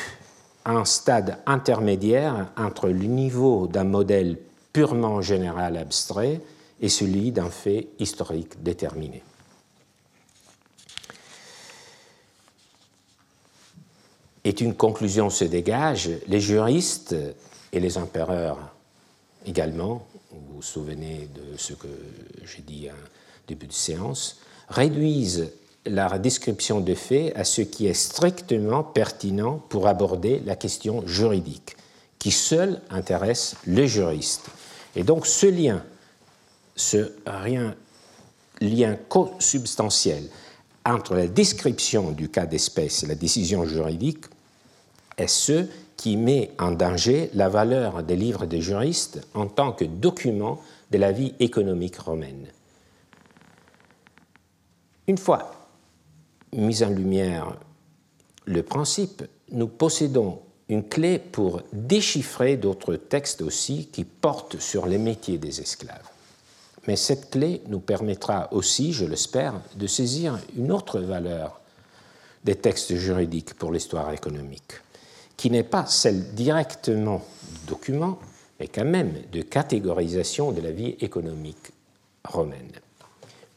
[0.65, 4.37] à un stade intermédiaire entre le niveau d'un modèle
[4.73, 6.41] purement général abstrait
[6.81, 9.23] et celui d'un fait historique déterminé.
[14.45, 17.15] Et une conclusion se dégage, les juristes
[17.71, 18.59] et les empereurs
[19.45, 21.87] également, vous vous souvenez de ce que
[22.43, 25.51] j'ai dit en début de séance, réduisent
[25.85, 31.75] la description des faits à ce qui est strictement pertinent pour aborder la question juridique,
[32.19, 34.49] qui seul intéresse les juristes
[34.95, 35.83] et donc ce lien,
[36.75, 37.13] ce
[38.61, 40.23] lien co-substantiel
[40.85, 44.25] entre la description du cas d'espèce et la décision juridique
[45.17, 49.85] est ce qui met en danger la valeur des livres des juristes en tant que
[49.85, 50.59] document
[50.91, 52.47] de la vie économique romaine.
[55.07, 55.51] Une fois
[56.53, 57.57] mis en lumière
[58.45, 60.39] le principe, nous possédons
[60.69, 66.09] une clé pour déchiffrer d'autres textes aussi qui portent sur les métiers des esclaves.
[66.87, 71.61] Mais cette clé nous permettra aussi, je l'espère, de saisir une autre valeur
[72.43, 74.73] des textes juridiques pour l'histoire économique,
[75.37, 78.19] qui n'est pas celle directement du document,
[78.59, 81.71] mais quand même de catégorisation de la vie économique
[82.25, 82.71] romaine.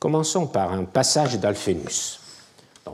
[0.07, 2.21] Commençons par un passage d'Alphénus.
[2.87, 2.93] Il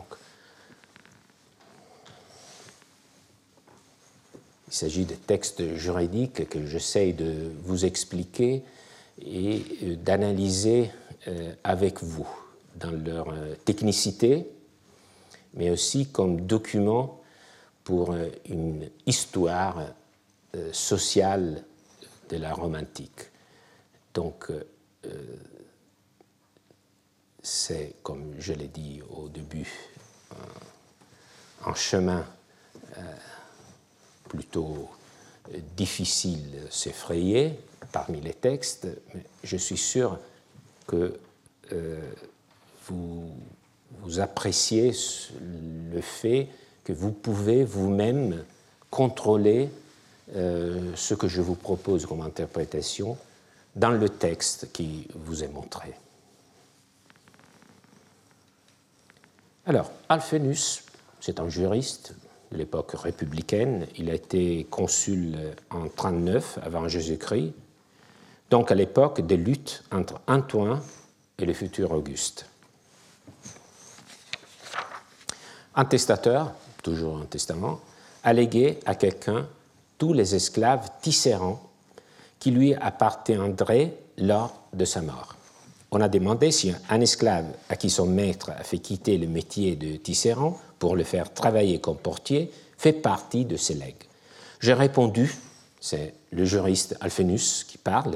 [4.70, 8.62] s'agit de textes juridiques que j'essaie de vous expliquer
[9.20, 10.90] et euh, d'analyser
[11.28, 12.26] euh, avec vous
[12.76, 14.48] dans leur euh, technicité,
[15.52, 17.20] mais aussi comme document
[17.84, 18.16] pour
[18.48, 19.82] une histoire
[20.72, 21.62] sociale
[22.30, 23.28] de la Rome antique.
[27.42, 29.70] C'est, comme je l'ai dit au début,
[31.64, 32.24] un chemin
[34.32, 34.88] plutôt
[35.50, 37.58] euh, difficile de s'effrayer
[37.92, 40.18] parmi les textes, mais je suis sûr
[40.86, 41.18] que
[41.72, 42.00] euh,
[42.86, 43.30] vous,
[44.00, 44.92] vous appréciez
[45.92, 46.48] le fait
[46.84, 48.42] que vous pouvez vous-même
[48.90, 49.68] contrôler
[50.34, 53.18] euh, ce que je vous propose comme interprétation
[53.76, 55.92] dans le texte qui vous est montré.
[59.64, 60.82] Alors, Alphénus,
[61.20, 62.14] c'est un juriste,
[62.50, 63.86] l'époque républicaine.
[63.96, 65.36] Il a été consul
[65.70, 67.52] en 39 avant Jésus-Christ,
[68.50, 70.80] donc à l'époque des luttes entre Antoine
[71.38, 72.46] et le futur Auguste.
[75.76, 77.80] Un testateur, toujours un testament,
[78.24, 79.46] a légué à quelqu'un
[79.96, 81.62] tous les esclaves tisserands
[82.40, 85.36] qui lui appartiendraient lors de sa mort.
[85.92, 89.76] On a demandé si un esclave à qui son maître a fait quitter le métier
[89.76, 93.94] de tisserand pour le faire travailler comme portier fait partie de ces legs.
[94.58, 95.30] J'ai répondu
[95.82, 98.14] c'est le juriste Alphénus qui parle,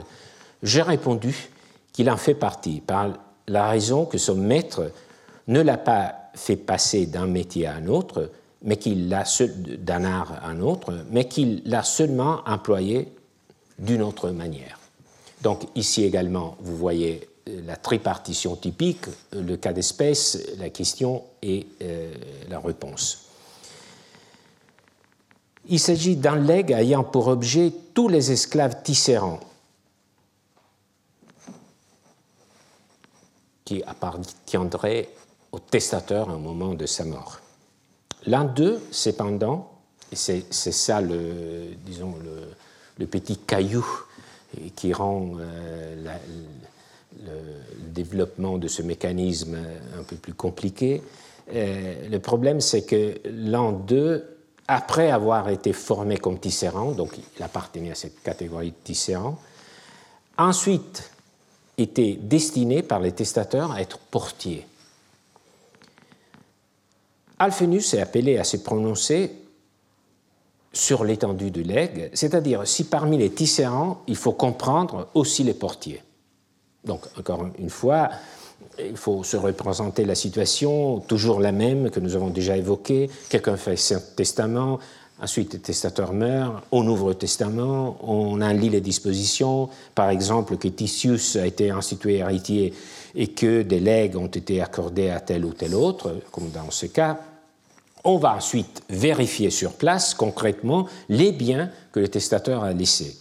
[0.62, 1.51] j'ai répondu
[1.93, 3.12] qu'il en fait partie par
[3.49, 4.93] la raison que son maître
[5.49, 8.31] ne l'a pas fait passer d'un métier à un autre,
[8.62, 9.25] mais qu'il l'a
[9.79, 13.12] d'un art à un autre, mais qu'il l'a seulement employé
[13.81, 14.79] d'une autre manière.
[15.43, 22.13] Donc ici également, vous voyez la tripartition typique, le cas d'espèce, la question et euh,
[22.49, 23.27] la réponse.
[25.69, 29.41] Il s'agit d'un legs ayant pour objet tous les esclaves tisserands
[33.65, 35.09] qui appartiendraient
[35.51, 37.41] au testateur au moment de sa mort.
[38.27, 39.73] L'un d'eux, cependant,
[40.13, 41.75] et c'est ça le,
[43.11, 43.87] petit caillou
[44.77, 46.17] qui rend euh,
[47.25, 49.57] le développement de ce mécanisme
[49.99, 51.03] un peu plus compliqué,
[51.53, 54.25] euh, le problème c'est que l'un d'eux
[54.69, 59.39] après avoir été formé comme tisserand, donc il appartenait à cette catégorie de tisserand,
[60.37, 61.11] ensuite
[61.79, 64.67] était destiné par les testateurs à être portier.
[67.39, 69.31] Alphénus est appelé à se prononcer
[70.73, 76.03] sur l'étendue du legs, c'est-à-dire si parmi les tisserands, il faut comprendre aussi les portiers.
[76.87, 78.11] Donc, encore une fois,
[78.79, 83.11] il faut se représenter la situation, toujours la même que nous avons déjà évoquée.
[83.29, 84.79] Quelqu'un fait un testament,
[85.20, 89.68] ensuite le testateur meurt, on ouvre le testament, on en lit les dispositions.
[89.94, 92.72] Par exemple, que Titius a été institué héritier
[93.14, 96.87] et que des legs ont été accordés à tel ou tel autre, comme dans ce
[96.87, 97.18] cas.
[98.05, 103.16] On va ensuite vérifier sur place concrètement les biens que le testateur a laissés.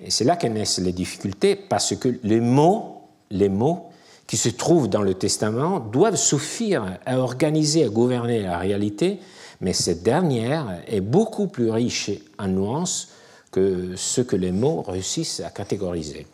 [0.00, 3.90] Et c'est là que naissent les difficultés parce que les mots, les mots
[4.26, 9.18] qui se trouvent dans le testament doivent suffire à organiser, à gouverner la réalité,
[9.60, 13.08] mais cette dernière est beaucoup plus riche en nuances
[13.50, 16.26] que ce que les mots réussissent à catégoriser.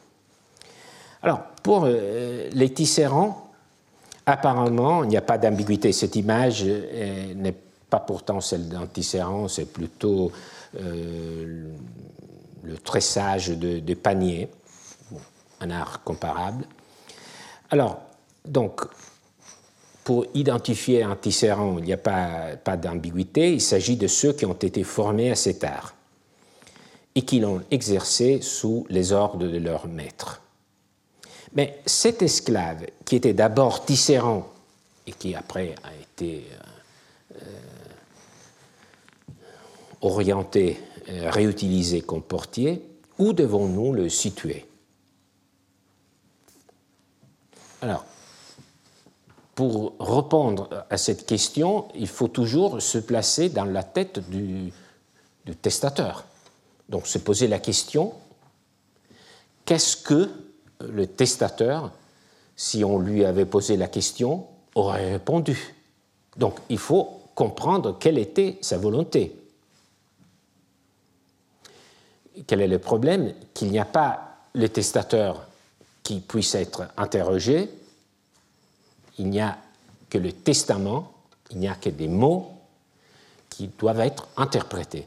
[1.23, 3.51] Alors, pour euh, les tisserands,
[4.27, 5.93] apparemment, il n'y a pas d'ambiguïté.
[5.93, 7.55] Cette image euh, n'est
[7.89, 10.33] pas pourtant celle d'un tisserand, c'est plutôt
[10.81, 11.69] euh,
[12.65, 14.49] le tressage de, paniers,
[15.61, 16.65] un art comparable.
[17.71, 18.01] Alors,
[18.45, 18.83] donc,
[20.03, 24.45] pour identifier un tisserand, il n'y a pas, pas d'ambiguïté, il s'agit de ceux qui
[24.45, 25.95] ont été formés à cet art
[27.15, 30.43] et qui l'ont exercé sous les ordres de leur maître.
[31.55, 34.49] Mais cet esclave, qui était d'abord tisserand
[35.07, 37.61] et qui après a été euh, euh,
[40.01, 42.83] orienté, euh, réutilisé comme portier,
[43.19, 44.67] où devons-nous le situer?
[47.83, 48.05] Alors,
[49.55, 54.73] pour répondre à cette question, il faut toujours se placer dans la tête du,
[55.63, 56.25] testateur.
[56.89, 58.15] Donc se poser la question,
[59.65, 60.31] qu'est-ce que
[60.81, 61.93] le testateur,
[62.57, 65.75] si on lui avait posé la question, aurait répondu?
[66.37, 69.44] Donc il faut comprendre quelle était sa volonté.
[72.47, 75.47] Quel est le problème Qu'il n'y a pas le testateur
[76.03, 77.71] qui puisse être interrogé,
[79.19, 79.57] il n'y a
[80.11, 81.13] que le testament,
[81.51, 82.53] il n'y a que des mots
[83.49, 85.07] qui doivent être interprétés.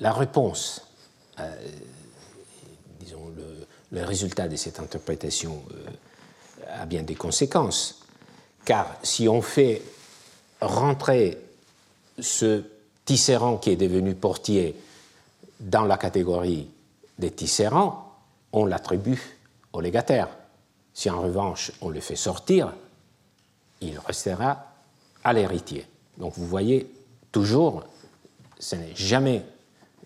[0.00, 0.82] La réponse,
[1.38, 1.68] euh,
[2.98, 8.00] disons, le, le résultat de cette interprétation euh, a bien des conséquences.
[8.64, 9.82] Car si on fait
[10.60, 11.38] rentrer
[12.18, 12.62] ce
[13.04, 14.76] tisserand qui est devenu portier
[15.58, 16.68] dans la catégorie
[17.18, 18.14] des tisserands,
[18.52, 19.38] on l'attribue
[19.72, 20.28] au légataire.
[20.94, 22.72] Si en revanche on le fait sortir,
[23.80, 24.66] il restera
[25.24, 25.86] à l'héritier.
[26.18, 26.90] Donc vous voyez,
[27.32, 27.84] toujours,
[28.58, 29.44] ce n'est jamais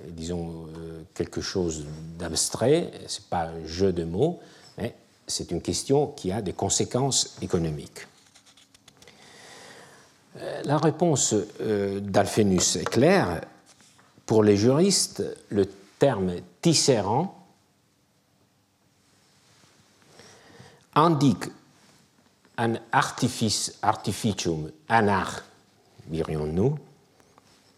[0.08, 1.84] disons, euh, quelque chose
[2.18, 4.40] d'abstrait, ce n'est pas un jeu de mots,
[4.78, 4.94] mais
[5.26, 8.06] c'est une question qui a des conséquences économiques.
[10.36, 13.40] Euh, la réponse euh, d'Alphénus est claire.
[14.26, 15.66] Pour les juristes, le
[15.98, 17.38] terme tisserand
[20.94, 21.44] indique
[22.56, 25.42] un artifice, artificium, un art,
[26.06, 26.78] dirions-nous,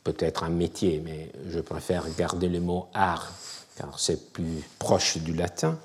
[0.06, 3.32] peut-être un métier, mais je préfère garder le mot art
[3.76, 5.76] car c'est plus proche du latin.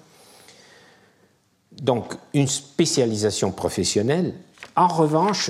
[1.72, 4.36] Donc une spécialisation professionnelle.
[4.76, 5.50] En revanche,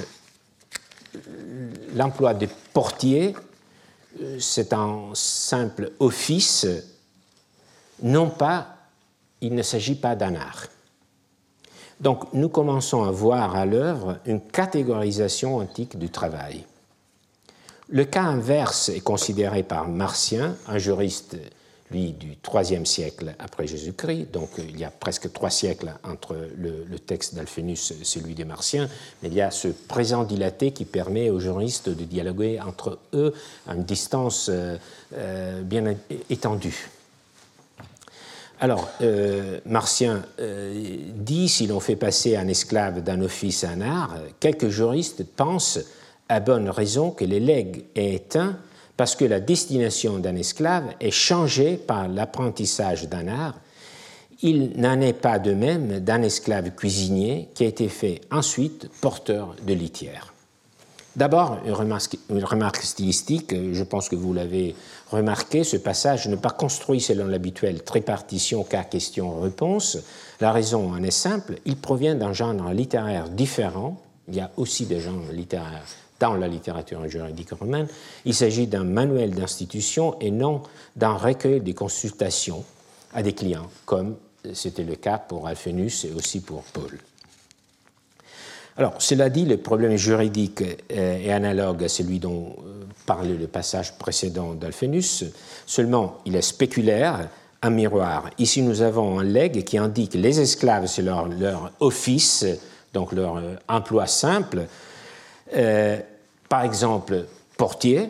[1.94, 3.36] l'emploi de portier
[4.40, 6.68] c'est un simple office,
[8.02, 8.76] non pas,
[9.42, 10.68] il ne s'agit pas d'un art.
[12.00, 16.66] Donc nous commençons à voir à l'œuvre une catégorisation antique du travail.
[17.94, 21.36] Le cas inverse est considéré par Martien, un juriste,
[21.92, 27.00] lui, du IIIe siècle après Jésus-Christ, donc il y a presque trois siècles entre le,
[27.00, 28.88] texte d'Alphénus et celui des Martiens,
[29.22, 33.34] mais il y a ce présent dilaté qui permet aux juristes de dialoguer entre eux
[33.68, 34.78] à une distance euh,
[35.18, 35.94] euh, bien
[36.30, 36.90] étendue.
[38.62, 44.16] Alors, euh, Martien dit, si l'on fait passer un esclave d'un office à un art,
[44.40, 45.80] quelques juristes pensent
[46.32, 48.58] à bonne raison que les legs est éteint
[48.96, 53.60] parce que la destination d'un esclave est changée par l'apprentissage d'un art.
[54.42, 59.56] Il n'en est pas de même d'un esclave cuisinier qui a été fait ensuite porteur
[59.68, 60.34] de litière.
[61.18, 64.74] D'abord, une remarque, stylistique, je pense que vous l'avez
[65.10, 69.98] remarqué, ce passage n'est pas construit selon l'habituel trépartition cas question-réponse.
[70.40, 74.86] La raison en est simple, il provient d'un genre littéraire différent, il y a aussi
[74.86, 75.84] des genres littéraires
[76.22, 77.88] dans la littérature juridique romaine,
[78.26, 80.62] il s'agit d'un manuel d'institution et non
[80.96, 82.64] d'un recueil de consultations
[83.14, 84.16] à des clients, comme
[84.54, 86.98] c'était le cas pour Alphénus et aussi pour Paul.
[88.78, 93.98] Alors, cela dit, le problème juridique est analogue à celui dont euh, parlait le passage
[93.98, 95.26] précédent d'Alphénus,
[95.66, 97.28] seulement il est spéculaire,
[97.62, 98.30] un miroir.
[98.38, 101.28] Ici, nous avons un legs qui indique les esclaves, c'est leur,
[101.80, 102.46] office,
[102.94, 104.68] donc leur euh, emploi simple.
[105.54, 106.00] Euh,
[106.52, 108.10] par exemple, portier.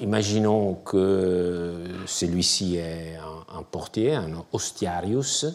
[0.00, 3.16] imaginons que celui-ci est
[3.52, 5.46] un, portier, un ostiarius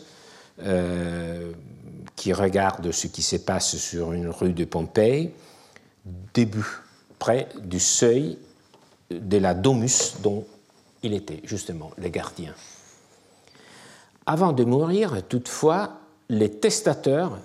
[2.17, 5.31] qui regarde ce qui se passe sur une rue de Pompéi,
[6.33, 6.81] début,
[7.17, 8.37] près du seuil
[9.09, 10.45] de la domus dont
[11.01, 12.53] il était justement le gardien.
[14.25, 17.39] Avant de mourir, toutefois, le testateur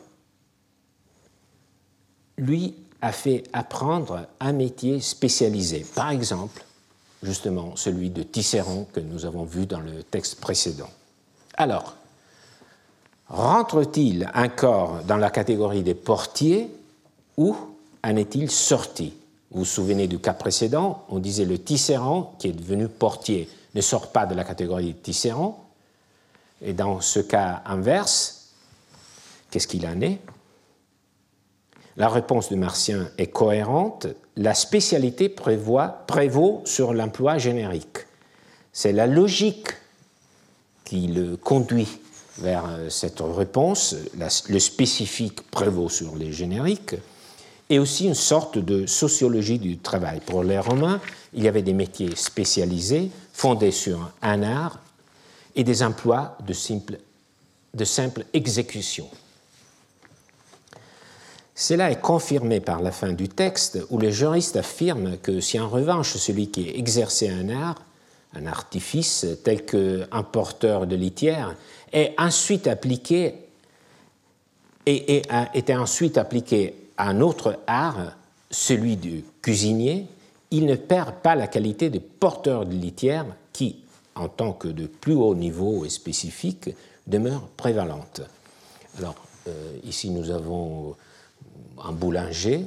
[2.41, 6.64] lui a fait apprendre un métier spécialisé, par exemple,
[7.22, 10.88] justement celui de tisserand que nous avons vu dans le texte précédent.
[11.57, 11.95] Alors,
[13.28, 16.70] rentre-t-il encore dans la catégorie des portiers
[17.36, 17.57] ou
[18.03, 19.14] en est-il sorti?
[19.51, 23.80] Vous vous souvenez du cas précédent, on disait le tisserand, qui est devenu portier, ne
[23.80, 25.64] sort pas de la catégorie des tisserand.
[26.62, 28.51] Et dans ce cas inverse,
[29.51, 30.20] qu'est-ce qu'il en est?
[31.97, 34.07] La réponse de Martien est cohérente.
[34.36, 38.07] La spécialité prévoit, prévaut sur l'emploi générique.
[38.72, 39.68] C'est la logique
[40.84, 41.88] qui le conduit
[42.38, 43.97] vers euh, cette réponse.
[44.49, 46.95] le spécifique prévaut sur les génériques
[47.68, 50.20] et aussi une sorte de sociologie du travail.
[50.26, 51.01] Pour les Romains,
[51.32, 54.80] il y avait des métiers spécialisés fondés sur un art
[55.55, 56.99] et des emplois de simple,
[57.72, 59.09] de simple exécution.
[61.61, 65.68] Cela est confirmé par la fin du texte où les juristes affirment que si en
[65.68, 67.82] revanche celui qui exerçait un art,
[68.32, 71.54] un artifice tel qu'un porteur de litière,
[71.92, 73.34] est ensuite appliqué
[74.86, 75.20] et,
[75.52, 78.16] été ensuite appliqué à un autre art,
[78.50, 80.06] celui du cuisinier,
[80.50, 83.80] il ne perd pas la qualité de porteur de litière qui,
[84.14, 86.70] en tant que de plus haut niveau et spécifique,
[87.06, 88.22] demeure prévalente.
[88.96, 90.96] Alors, euh, ici, nous avons
[91.84, 92.66] un boulanger.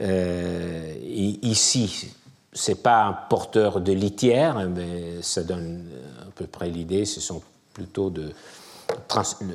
[0.00, 0.94] Euh,
[1.42, 2.08] ici,
[2.52, 5.84] ce n'est pas un porteur de litière, mais ça donne
[6.20, 7.42] à peu près l'idée, ce sont
[7.72, 8.32] plutôt de,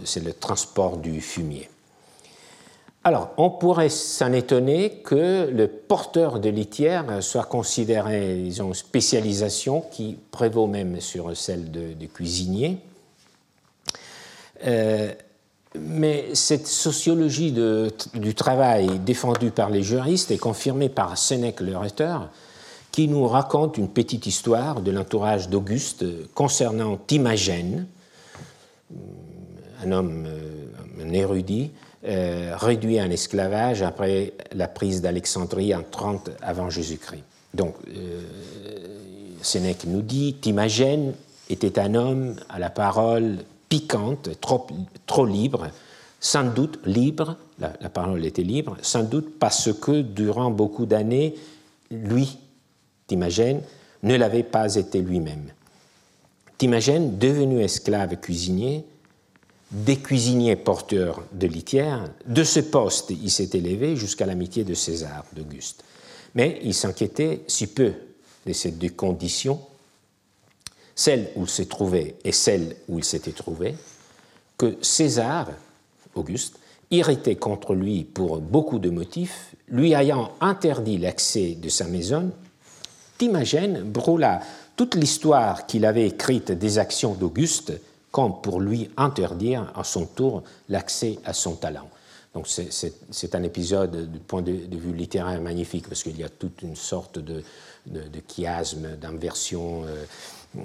[0.03, 1.69] c'est le transport du fumier.
[3.03, 10.17] Alors, on pourrait s'en étonner que le porteur de litière soit considéré, disons, spécialisation qui
[10.31, 12.77] prévaut même sur celle de, cuisinier.
[14.65, 15.13] Euh,
[15.77, 17.53] mais cette sociologie
[18.13, 22.29] du travail défendue par les juristes est confirmée par Sénèque le rhéteur,
[22.91, 27.85] qui nous raconte une petite histoire de l'entourage d'Auguste concernant Timagène,
[29.83, 30.65] un homme, euh,
[31.01, 31.71] un érudit,
[32.05, 37.23] euh, réduit en esclavage après la prise d'Alexandrie en 30 avant Jésus-Christ.
[37.53, 38.21] Donc, euh,
[39.41, 41.13] Sénèque nous dit Timagène
[41.49, 43.37] était un homme à la parole
[43.69, 44.67] piquante, trop,
[45.05, 45.69] trop libre,
[46.19, 51.35] sans doute libre, la, la, parole était libre, sans doute parce que durant beaucoup d'années,
[51.91, 52.37] lui,
[53.07, 53.61] Timagène,
[54.03, 55.51] ne l'avait pas été lui-même.
[56.57, 58.85] Timagène, devenu esclave cuisinier,
[59.71, 62.09] des cuisiniers porteurs de litière.
[62.25, 65.83] De ce poste, il s'est élevé jusqu'à l'amitié de César, d'Auguste.
[66.35, 67.93] Mais il s'inquiétait si peu
[68.45, 69.59] de ces deux conditions,
[70.99, 73.73] celle où il se trouvait et celle où il s'était trouvé,
[74.57, 75.47] que César,
[76.13, 76.59] Auguste,
[76.91, 82.31] irrité contre lui pour beaucoup de motifs, lui ayant interdit l'accès de sa maison,
[83.17, 84.41] Timagène brûla
[84.75, 87.71] toute l'histoire qu'il avait écrite des actions d'Auguste
[88.11, 91.89] comme pour lui interdire à son tour l'accès à son talent.
[92.33, 96.61] Donc c'est un épisode du point de, vue littéraire magnifique parce qu'il y a toute
[96.61, 97.41] une sorte de,
[97.87, 100.05] de, chiasme, d'inversion, euh,
[100.57, 100.61] euh,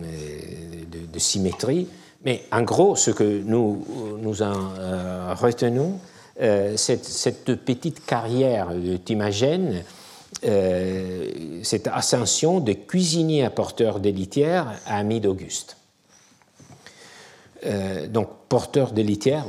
[1.12, 1.88] de, symétrie.
[2.24, 3.84] Mais en gros, ce que nous,
[4.20, 5.98] nous en euh, retenons,
[6.36, 9.84] c'est cette petite carrière de Timagène,
[11.62, 15.76] cette ascension de cuisinier à porteur d'élitière à ami d'Auguste.
[18.08, 19.44] donc porteur d'élitière,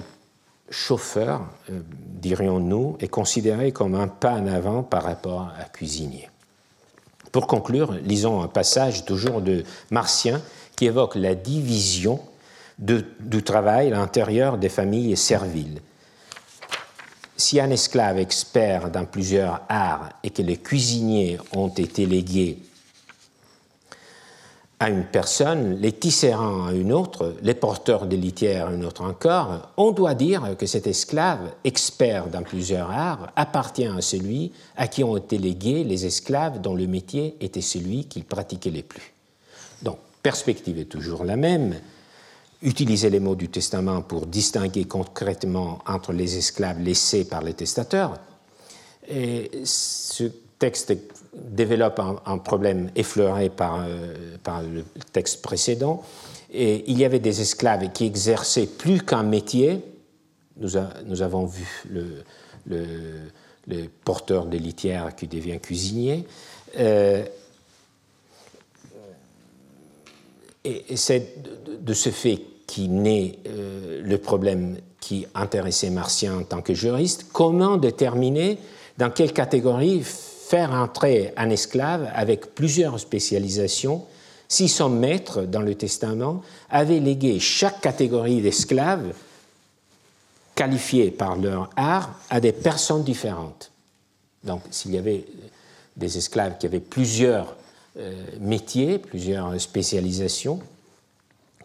[0.69, 6.29] chauffeur, euh, dirions-nous, est considéré comme un pas en avant par rapport à cuisinier.
[7.35, 10.41] Pour conclure, lisons un passage toujours de Martien
[10.77, 12.21] qui évoque la division
[12.79, 15.81] du travail à l'intérieur des familles serviles.
[17.35, 22.59] Si un esclave expert dans plusieurs arts et que les cuisiniers ont été légués
[24.85, 29.01] à une personne, les tisserands à une autre, les porteurs de litière à une autre
[29.01, 34.87] encore, on doit dire que cet esclave, expert dans plusieurs arts, appartient à celui à
[34.87, 39.11] qui ont été légués les esclaves dont le métier était celui qu'il pratiquait le plus.
[39.81, 41.73] Donc, perspective est toujours la même.
[42.61, 48.19] Utiliser les mots du testament pour distinguer concrètement entre les esclaves laissés par les testateurs.
[49.07, 50.25] Et ce
[50.59, 50.93] texte
[51.35, 56.03] développe un, problème effleuré par, euh, par, le texte précédent.
[56.51, 59.81] Et il y avait des esclaves qui exerçaient plus qu'un métier.
[60.57, 62.23] Nous, avons vu le,
[62.65, 66.25] le, porteur de litière qui devient cuisinier.
[66.77, 67.25] Euh,
[70.63, 71.35] et c'est
[71.81, 77.27] de ce fait qui naît euh, le problème qui intéressait Martien en tant que juriste.
[77.31, 78.57] Comment déterminer
[78.97, 80.03] dans quelle catégorie
[80.47, 84.05] faire entrer un esclave avec plusieurs spécialisations
[84.47, 89.13] si son maître, dans le testament, avait légué chaque catégorie d'esclaves
[90.53, 93.71] qualifiés par leur art à des personnes différentes.
[94.43, 95.25] Donc s'il y avait
[95.97, 97.55] des esclaves qui avaient plusieurs
[97.97, 100.59] euh, métiers, plusieurs spécialisations,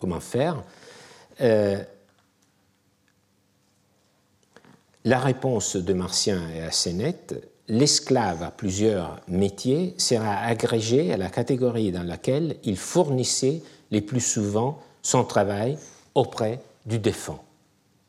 [0.01, 0.63] comment faire
[1.43, 1.83] euh,
[5.05, 7.35] La réponse de Martien est assez nette
[7.71, 13.63] l'esclave à plusieurs métiers sera agrégé à la catégorie dans laquelle il fournissait
[13.93, 15.79] les plus souvent son travail
[16.15, 17.39] auprès du défunt.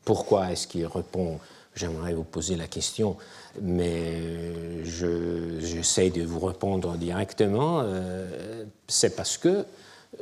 [0.04, 1.40] Pourquoi est-ce qu'il répond?
[1.76, 3.16] J'aimerais vous poser la question,
[3.62, 7.82] mais j'essaie de vous répondre directement.
[7.84, 9.64] Euh, c'est parce que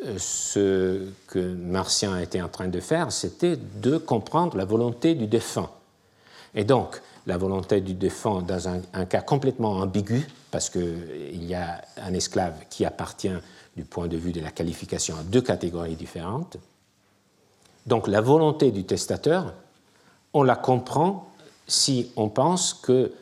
[0.06, 5.26] euh, ce que Martien était en train de faire, c'était de comprendre la volonté du
[5.28, 5.72] défunt.
[6.54, 11.82] Et donc, la volonté du défunt dans un, cas complètement ambigu, parce qu'il y a
[11.98, 13.32] un esclave qui appartient
[13.76, 16.58] du point de vue de la qualification à deux catégories différentes.
[17.86, 19.54] Donc la volonté du testateur,
[20.34, 21.28] on la comprend
[21.68, 23.14] si on pense que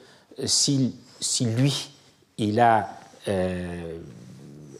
[0.45, 1.89] si, si lui,
[2.38, 2.89] il a
[3.28, 3.98] euh,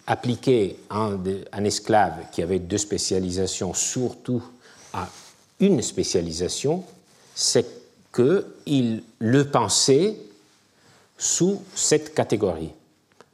[0.06, 1.20] appliqué un,
[1.52, 4.44] un, esclave qui avait deux spécialisations, surtout
[4.94, 5.10] à
[5.60, 6.84] une spécialisation,
[7.36, 7.77] c'est
[8.18, 10.18] qu'il le pensait
[11.18, 12.72] sous cette catégorie.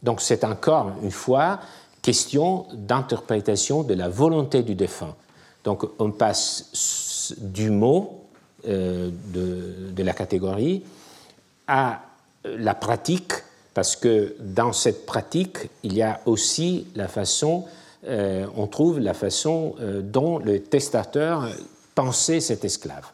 [0.01, 1.59] Donc c'est encore une fois
[2.01, 5.15] question d'interprétation de la volonté du défunt.
[5.63, 8.21] Donc on passe du mot
[8.67, 10.83] euh, de, la catégorie
[11.67, 12.01] à
[12.43, 13.31] la pratique,
[13.73, 17.63] parce que dans cette pratique, il y a aussi la façon,
[18.05, 21.49] euh, on trouve la façon euh, dont le testateur
[21.95, 23.12] pensait cet esclave.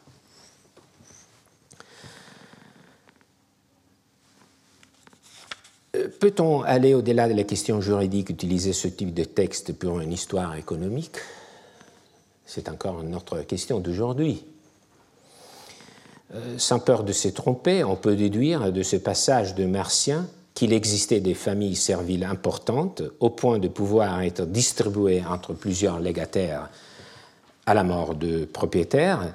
[6.19, 10.55] Peut-on aller au-delà de la question juridique, utiliser ce type de texte pour une histoire
[10.57, 11.15] économique?
[12.45, 14.43] C'est encore une autre question d'aujourd'hui.
[16.35, 20.73] Euh, sans peur de se tromper, on peut déduire de ce passage de Martien qu'il
[20.73, 26.69] existait des familles serviles importantes au point de pouvoir être distribuées entre plusieurs légataires
[27.65, 29.33] à la mort de propriétaires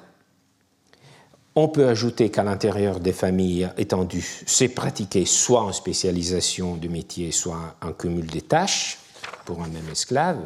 [1.55, 7.31] on peut ajouter qu'à l'intérieur des familles étendues, c'est pratiqué soit en spécialisation de métier,
[7.31, 8.99] soit en cumul des tâches
[9.45, 10.39] pour un même esclave.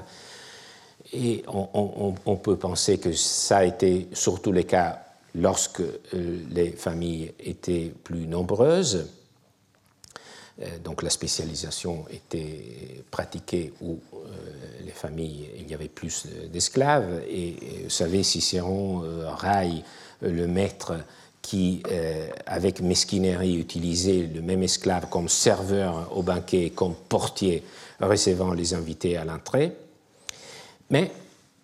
[1.12, 5.04] Et on, peut penser que ça a été surtout le cas
[5.34, 9.08] lorsque euh, les familles étaient plus nombreuses.
[10.84, 13.98] donc la spécialisation était pratiquée où
[14.86, 17.24] les familles, il y avait plus d'esclaves.
[17.28, 17.56] Et,
[17.86, 19.84] vous savez, Cicéron raille
[20.22, 20.94] le maître
[21.42, 21.82] qui,
[22.46, 27.64] avec mesquinerie, utilisait le même esclave comme serveur au banquet, comme portier
[28.02, 29.74] recevant les invités à l'entrée.
[30.90, 31.12] Mais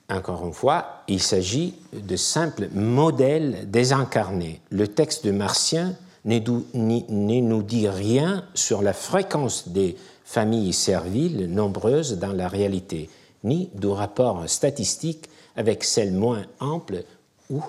[0.10, 4.62] encore une fois, il s'agit de simples modèles désincarnés.
[4.70, 5.96] Le texte de Martien
[6.26, 13.10] ne nous dit rien sur la fréquence des familles serviles nombreuses dans la réalité,
[13.44, 17.04] ni du rapport statistique avec celles moins amples
[17.50, 17.64] ou,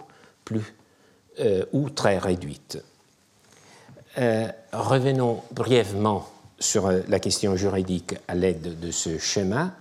[0.45, 0.63] plus, euh,
[1.73, 2.79] ou très réduites.
[4.19, 6.27] Euh, revenons brièvement
[6.59, 9.73] sur la question juridique à l'aide de ce schéma.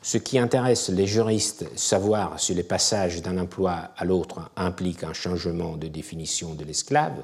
[0.00, 5.12] Ce qui intéresse les juristes, savoir si le passage d'un emploi à l'autre implique un
[5.12, 7.22] changement de définition de l'esclave,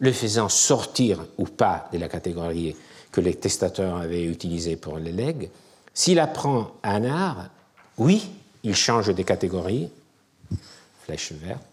[0.00, 2.74] le faisant sortir ou pas de la catégorie
[3.12, 5.50] que les testateurs avaient utilisée pour les legs.
[5.94, 7.48] S'il apprend un art,
[7.96, 8.28] oui,
[8.64, 9.88] il change de catégorie,
[11.04, 11.71] flèche verte.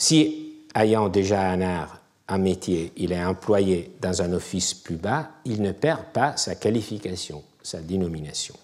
[0.00, 5.28] Si, ayant déjà un art, un métier, il est employé dans un office plus bas,
[5.44, 8.54] il ne perd pas sa qualification, sa dénomination.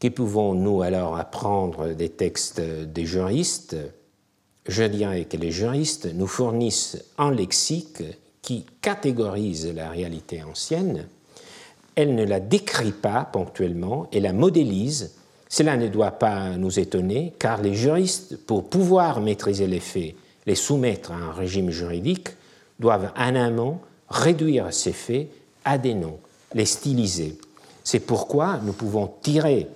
[0.00, 3.76] Que pouvons-nous alors apprendre des textes des juristes?
[4.66, 8.02] Je dirais que les juristes nous fournissent un lexique
[8.42, 11.06] qui catégorise la réalité ancienne.
[11.94, 15.14] Elle ne la décrit pas ponctuellement et la modélise.
[15.48, 20.14] Cela ne doit pas nous étonner car les juristes, pour pouvoir maîtriser les faits,
[20.46, 22.30] les soumettre à un régime juridique,
[22.78, 25.28] doivent en amont réduire ces faits
[25.64, 26.18] à des noms,
[26.54, 27.38] les styliser.
[27.84, 29.68] C'est pourquoi nous pouvons tirer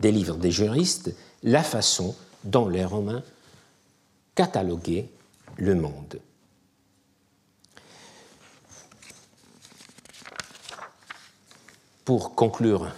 [0.00, 3.22] des livres des juristes la façon dont les Romains
[4.34, 5.08] cataloguaient
[5.56, 6.20] le monde.
[12.04, 12.88] Pour conclure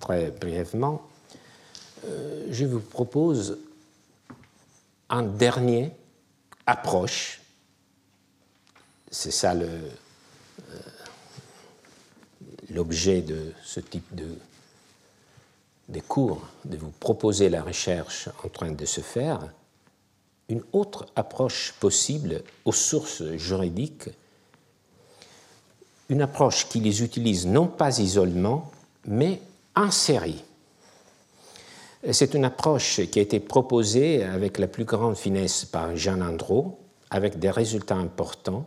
[0.00, 1.02] très brièvement,
[2.04, 3.58] euh, je vous propose
[5.08, 5.92] un dernier
[6.66, 7.40] approche,
[9.10, 9.90] c'est ça euh,
[12.70, 14.26] l'objet de ce type de
[15.88, 19.38] des cours, de vous proposer la recherche en train de se faire,
[20.48, 24.10] une autre approche possible aux sources juridiques,
[26.08, 28.72] une approche qui les utilise non pas isolement,
[29.06, 29.40] mais
[29.74, 30.42] en série.
[32.12, 36.78] C'est une approche qui a été proposée avec la plus grande finesse par Jean Andro,
[37.10, 38.66] avec des résultats importants,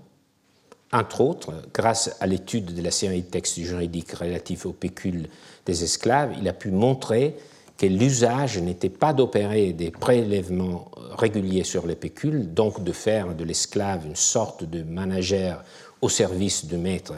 [0.91, 5.29] entre autres, grâce à l'étude de la série de textes juridiques relatifs au pécule
[5.65, 7.35] des esclaves, il a pu montrer
[7.77, 13.43] que l'usage n'était pas d'opérer des prélèvements réguliers sur les pécules, donc de faire de
[13.43, 15.63] l'esclave une sorte de manager
[16.01, 17.13] au service du maître.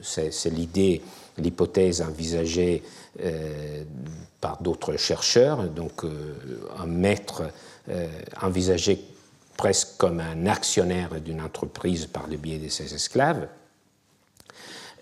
[0.00, 1.02] C'est l'idée,
[1.42, 2.82] l'hypothèse envisagée
[3.20, 3.84] euh,
[4.40, 6.34] par d'autres chercheurs, donc euh,
[6.78, 7.42] un maître
[7.88, 8.08] euh,
[8.40, 9.04] envisagé
[9.56, 13.48] presque comme un actionnaire d'une entreprise par le biais de ses esclaves.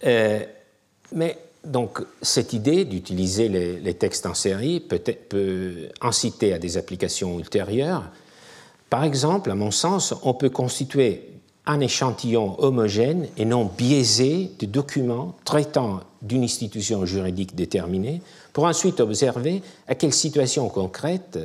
[0.03, 7.39] mais donc cette idée d'utiliser les, textes en série peut, peut, inciter à des applications
[7.39, 8.11] ultérieures.
[8.89, 11.30] Par exemple, à mon sens, on peut constituer
[11.71, 18.99] un échantillon homogène et non biaisé de documents traitant d'une institution juridique déterminée pour ensuite
[18.99, 21.39] observer à quelle situation concrète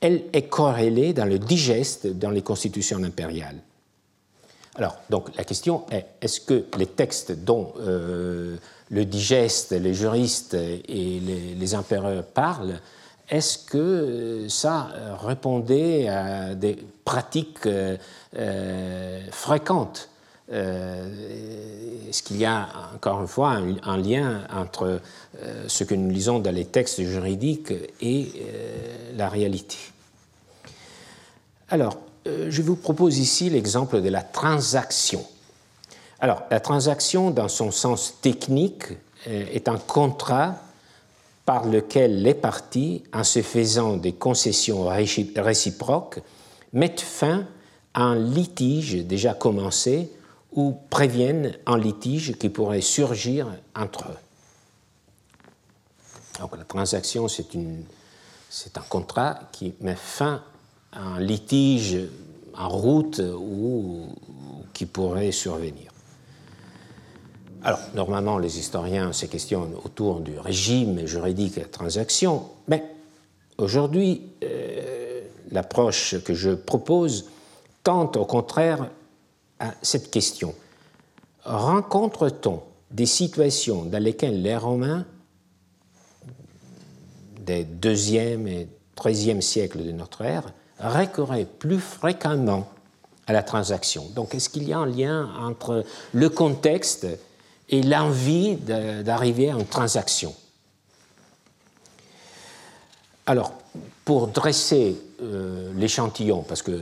[0.00, 3.60] elle est corrélée dans le digeste dans les constitutions impériales.
[4.76, 8.56] Alors, donc la question est est-ce que les textes dont euh,
[8.90, 11.20] le digeste, les juristes et
[11.58, 12.80] les, impéreurs parlent,
[13.30, 14.88] est-ce que euh, ça
[15.22, 17.96] répondait à des pratiques euh,
[18.36, 20.08] euh, fréquentes
[20.50, 25.00] Est-ce qu'il y a encore une fois un, lien entre
[25.66, 28.32] ce que nous lisons dans les textes juridiques et
[29.14, 29.76] la réalité?
[31.68, 35.22] Alors, je vous propose ici l'exemple de la transaction.
[36.20, 38.84] Alors, la transaction, dans son sens technique,
[39.26, 40.54] euh, est un contrat
[41.48, 46.20] par lequel les parties, en se faisant des concessions réciproques,
[46.74, 47.46] mettent fin
[47.94, 50.12] à un litige déjà commencé
[50.52, 54.18] ou préviennent un litige qui pourrait surgir entre eux.
[56.38, 57.56] Donc la transaction, c'est,
[58.76, 60.42] un contrat qui met fin
[60.92, 61.96] à un litige
[62.58, 64.08] en route ou
[64.74, 65.87] qui pourrait survenir.
[67.62, 72.84] Alors, normalement, les historiens se questionnent autour du régime juridique de la transaction, mais
[73.56, 77.26] aujourd'hui, euh, l'approche que je propose
[77.82, 78.88] tente au contraire
[79.58, 80.54] à cette question.
[81.44, 85.04] rencontre-t-on des situations dans lesquelles les Romains
[87.44, 92.68] des deuxième et troisième siècles de notre ère recouraient plus fréquemment
[93.26, 94.06] à la transaction?
[94.14, 97.06] Donc, est-ce qu'il y a un lien entre le contexte
[97.68, 100.34] et l'envie d'arriver à une transaction.
[103.26, 103.52] Alors,
[104.04, 106.80] pour dresser euh, l'échantillon, parce que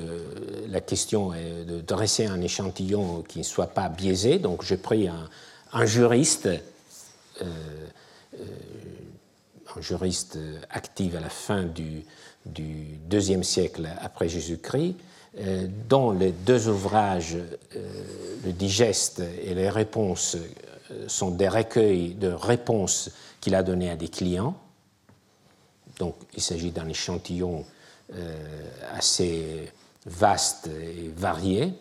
[0.69, 5.09] la question est de dresser un échantillon qui ne soit pas biaisé, donc j'ai pris
[5.09, 7.45] un, juriste, euh,
[8.35, 8.45] euh,
[9.77, 10.39] un juriste
[10.71, 12.05] actif à la fin du,
[12.45, 14.95] du deuxième siècle après Jésus-Christ,
[15.89, 17.37] dont les deux ouvrages,
[17.75, 20.39] le digeste et les réponses,
[21.09, 23.11] sont des recueils de réponses
[23.41, 24.57] qu'il a données à des clients
[25.99, 27.65] donc il s'agit d'un échantillon
[28.15, 29.71] euh, assez
[30.05, 31.73] vaste et varié,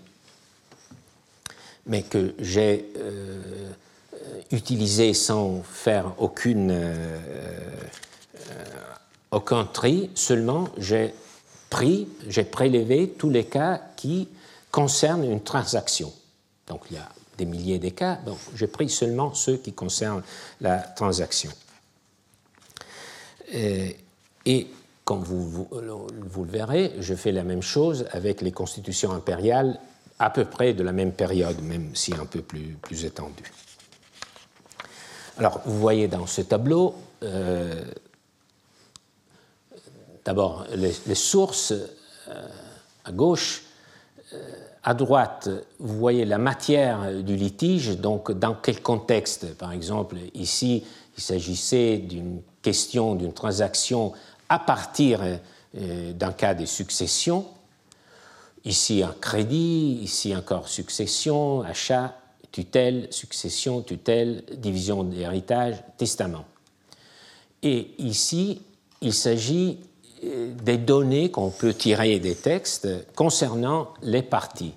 [1.86, 3.72] mais que j'ai euh,
[4.52, 7.20] utilisé sans faire aucune, euh,
[9.32, 11.14] aucun tri, seulement j'ai
[11.70, 14.30] pris, j'ai prélevé tous les cas qui
[14.72, 16.12] concernent une transaction.
[16.68, 20.24] Donc il y a des milliers de cas, donc j'ai pris seulement ceux qui concernent
[20.62, 21.52] la transaction.
[23.52, 23.98] Et,
[24.46, 24.68] et
[25.06, 29.80] comme vous, le verrez, je fais la même chose avec les constitutions impériales
[30.18, 33.52] à peu près de la même période, même si un peu plus, étendue.
[35.38, 37.84] Alors, vous voyez dans ce tableau, euh,
[40.24, 41.74] d'abord les, sources
[42.28, 42.48] euh,
[43.04, 43.64] à gauche,
[44.34, 44.38] euh,
[44.86, 49.56] à droite, vous voyez la matière du litige, donc dans quel contexte?
[49.56, 50.84] Par exemple, ici,
[51.18, 54.14] il s'agissait d'une question, d'une transaction
[54.48, 57.48] à partir euh, d'un cas de succession.
[58.64, 62.16] Ici un crédit, ici encore succession, achat,
[62.52, 66.46] tutelle, succession, tutelle, division d'héritage, testament.
[67.64, 68.62] Et ici,
[69.02, 69.80] il s'agit
[70.64, 74.74] des données qu'on peut tirer des textes concernant les parties.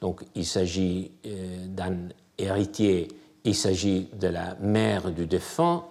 [0.00, 1.96] Donc il s'agit euh, d'un
[2.36, 3.08] héritier,
[3.44, 5.84] il s'agit de la mère du défunt,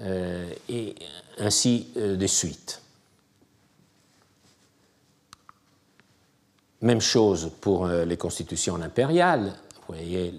[0.00, 0.96] euh, et
[1.38, 2.82] ainsi euh, de suite.
[6.82, 9.54] Même chose pour les constitutions impériales.
[9.88, 10.32] Vous voyez,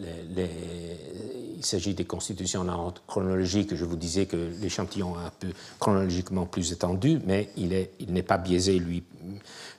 [1.57, 3.75] il s'agit des constitutions en chronologique.
[3.75, 5.47] Je vous disais que l'échantillon est un peu
[5.79, 7.69] chronologiquement plus étendu, mais il
[8.09, 9.03] n'est pas biaisé lui,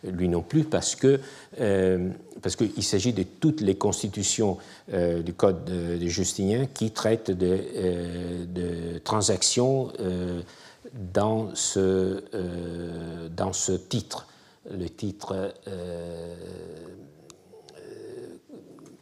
[0.04, 1.20] lui non plus parce que
[1.60, 2.10] euh,
[2.42, 4.58] parce qu'il s'agit de toutes les constitutions
[4.92, 9.92] euh, du Code de, Justinien qui traitent de, euh, de transactions
[11.12, 12.22] dans, ce,
[13.36, 14.26] dans ce titre.
[14.70, 15.52] Le titre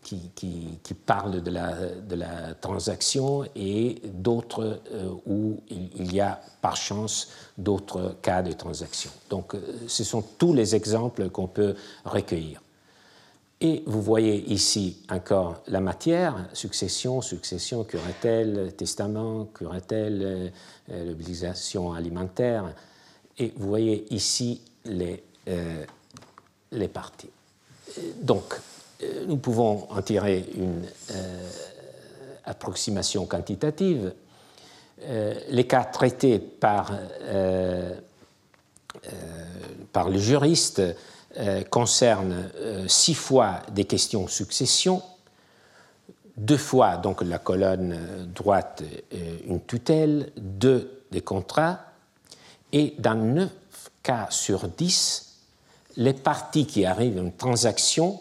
[0.06, 7.28] qui, qui, parlent de la, transaction et d'autres euh, où il, y a par chance
[7.58, 9.10] d'autres cas de transaction.
[9.30, 12.62] Donc euh, ce sont tous les exemples qu'on peut recueillir.
[13.60, 20.52] Et vous voyez ici encore la matière, succession, succession, curatelle, testament, curatelle,
[20.90, 22.74] euh, alimentaire.
[23.38, 25.24] Et vous voyez ici les,
[26.70, 27.30] les parties.
[28.20, 28.85] Donc, euh,
[29.26, 31.50] nous pouvons en tirer une euh,
[32.44, 34.12] approximation quantitative.
[35.02, 36.92] Euh, les cas traités par,
[39.92, 40.82] par les juristes
[41.68, 42.50] concernent
[42.88, 45.02] six fois des questions succession,
[46.38, 48.82] deux fois, donc la colonne droite,
[49.46, 51.80] une tutelle, deux des contrats,
[52.72, 53.50] et dans neuf
[54.02, 55.40] cas sur dix,
[55.96, 58.20] les parties qui arrivent à une transaction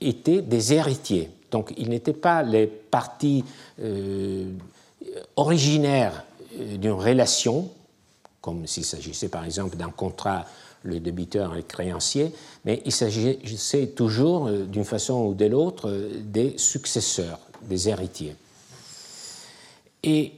[0.00, 1.30] étaient des héritiers.
[1.50, 3.44] Donc ils n'étaient pas les parties
[3.80, 4.50] euh,
[5.36, 6.24] originaires
[6.58, 7.70] euh, d'une relation,
[8.40, 10.46] comme s'il s'agissait par exemple d'un contrat,
[10.82, 12.32] le débiteur et le créancier,
[12.64, 15.90] mais il s'agissait toujours, euh, d'une façon ou de l'autre,
[16.20, 18.36] des successeurs, des héritiers.
[20.02, 20.32] Et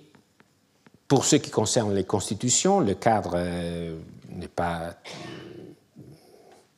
[1.07, 3.37] pour ce qui concerne les constitutions, le cadre
[4.31, 4.95] n'est pas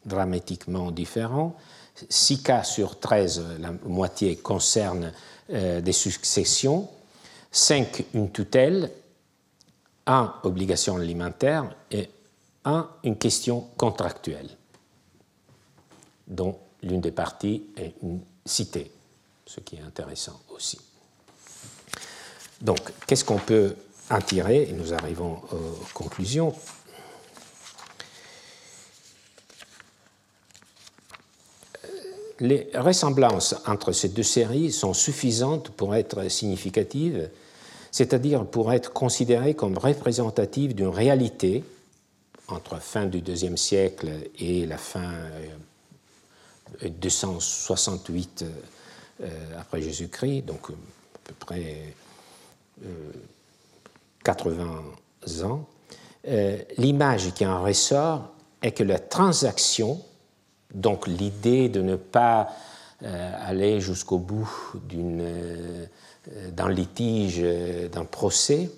[0.04, 1.54] dramatiquement différent.
[2.08, 5.12] 6 cas sur 13, la moitié, concernent
[5.50, 6.88] euh, des successions,
[7.50, 8.90] 5 une tutelle,
[10.06, 12.08] 1 obligation alimentaire et
[12.64, 14.48] 1 une question contractuelle,
[16.26, 18.90] dont l'une des parties est une cité,
[19.46, 20.80] ce qui est intéressant aussi.
[22.60, 23.74] Donc, qu'est-ce qu'on peut
[24.10, 24.68] en tirer?
[24.68, 26.54] Et nous arrivons aux conclusions.
[32.42, 37.30] Les ressemblances entre ces deux séries sont suffisantes pour être significatives,
[37.92, 41.62] c'est-à-dire pour être considérées comme représentatives d'une réalité
[42.48, 45.12] entre fin du IIe siècle et la fin
[46.84, 48.50] 268 euh,
[49.22, 51.94] euh, après Jésus-Christ, donc à peu près
[54.24, 54.82] 80
[55.44, 55.64] ans,
[56.76, 58.32] l'image qui en ressort
[58.62, 60.00] est que la transaction
[60.74, 62.50] donc l'idée de ne pas
[63.04, 64.48] euh, aller jusqu'au bout
[64.94, 65.86] euh,
[66.50, 68.70] d'un litige, euh, d'un procès,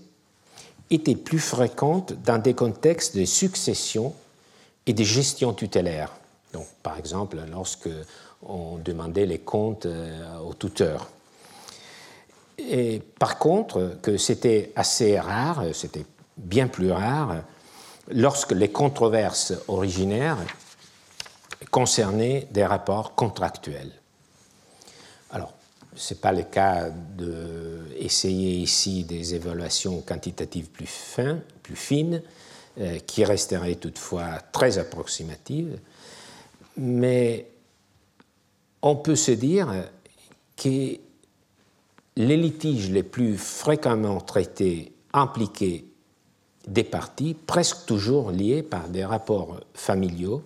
[0.91, 4.15] était plus fréquente dans des contextes de succession
[4.87, 6.11] et de gestion tutélaire.
[6.53, 7.89] Donc, par exemple, lorsque
[8.43, 9.89] on demandait les comptes
[10.47, 11.09] au tuteur.
[12.59, 16.05] Et par contre, que c'était assez rare, c'était
[16.37, 17.43] bien plus rare,
[18.11, 20.39] lorsque les controverses originaires
[21.71, 23.93] concerner des rapports contractuels.
[25.31, 25.53] Alors,
[25.95, 31.17] ce n'est pas le cas d'essayer ici des évaluations quantitatives plus,
[31.63, 32.23] plus fines,
[32.81, 35.79] euh, qui resteraient toutefois très approximatives,
[36.77, 37.47] mais
[38.83, 39.73] on peut se dire
[40.57, 40.99] que
[42.17, 45.85] les litiges les plus fréquemment traités impliquaient
[46.67, 50.43] des parties presque toujours liées par des rapports familiaux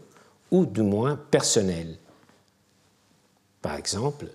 [0.50, 1.96] ou du moins personnel.
[3.60, 4.26] Par exemple,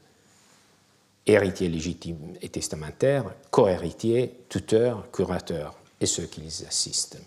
[1.26, 7.20] héritier légitime et testamentaire, cohéritier, tuteur, curateur et ceux qui les assistent.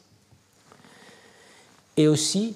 [1.97, 2.55] Et aussi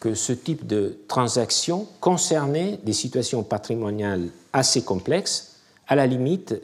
[0.00, 5.50] que ce type de transaction concernait des situations patrimoniales assez complexes,
[5.86, 6.54] à la limite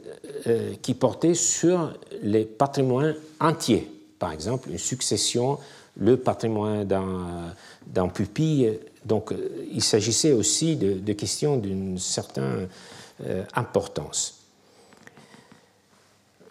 [0.47, 1.93] euh, qui portaient sur
[2.23, 3.91] les patrimoines entiers.
[4.19, 5.59] Par exemple, une succession,
[5.99, 12.67] le patrimoine d'un pupille donc euh, il s'agissait aussi de, questions d'une certaine
[13.25, 14.41] euh, importance.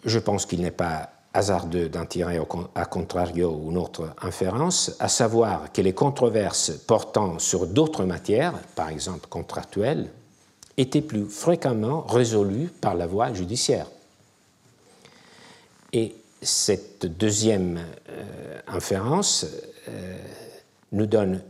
[0.03, 2.39] Je pense qu'il n'est pas hasardeux d'en tirer
[2.73, 8.89] à contrario une autre inférence, à savoir que les controverses portant sur d'autres matières, par
[8.89, 10.09] exemple contractuelles,
[10.77, 13.87] étaient plus fréquemment résolues par la voie judiciaire.
[15.93, 17.79] Et cette deuxième
[18.09, 19.45] euh, inférence
[20.91, 21.41] nous donne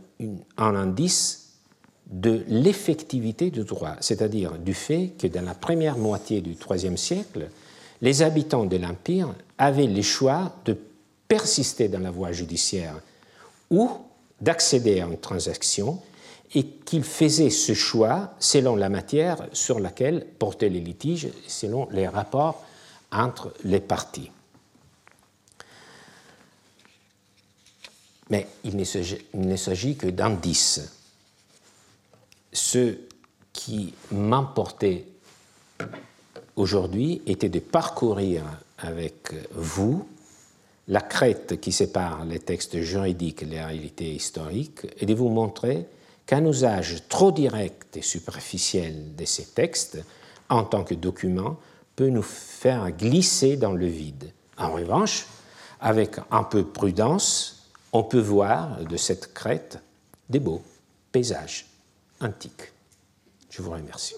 [0.56, 1.48] un indice
[2.10, 7.48] de l'effectivité du droit, c'est-à-dire du fait que dans la première moitié du IIIe siècle,
[8.00, 10.76] les habitants de l'Empire avaient le choix de
[11.26, 12.94] persister dans la voie judiciaire
[13.70, 13.90] ou
[14.40, 16.00] d'accéder à une transaction
[16.54, 22.08] et qu'ils faisaient ce choix selon la matière sur laquelle portaient les litiges, selon les
[22.08, 22.64] rapports
[23.12, 24.30] entre les parties.
[28.30, 30.92] Mais il ne s'agit que d'indices.
[32.52, 32.96] Ce
[33.52, 35.04] qui m'emportait
[36.56, 38.44] aujourd'hui était de parcourir
[38.78, 40.06] avec vous
[40.88, 45.86] la crête qui sépare les textes juridiques et les réalités historiques et de vous montrer
[46.26, 49.98] qu'un usage trop direct et superficiel de ces textes
[50.48, 51.56] en tant que document
[51.94, 54.32] peut nous faire glisser dans le vide.
[54.56, 55.26] En revanche,
[55.80, 57.57] avec un peu de prudence,
[57.92, 59.78] on peut voir de cette crête
[60.28, 60.62] des beaux
[61.12, 61.66] paysages
[62.20, 62.72] antiques.
[63.50, 64.14] Je vous remercie.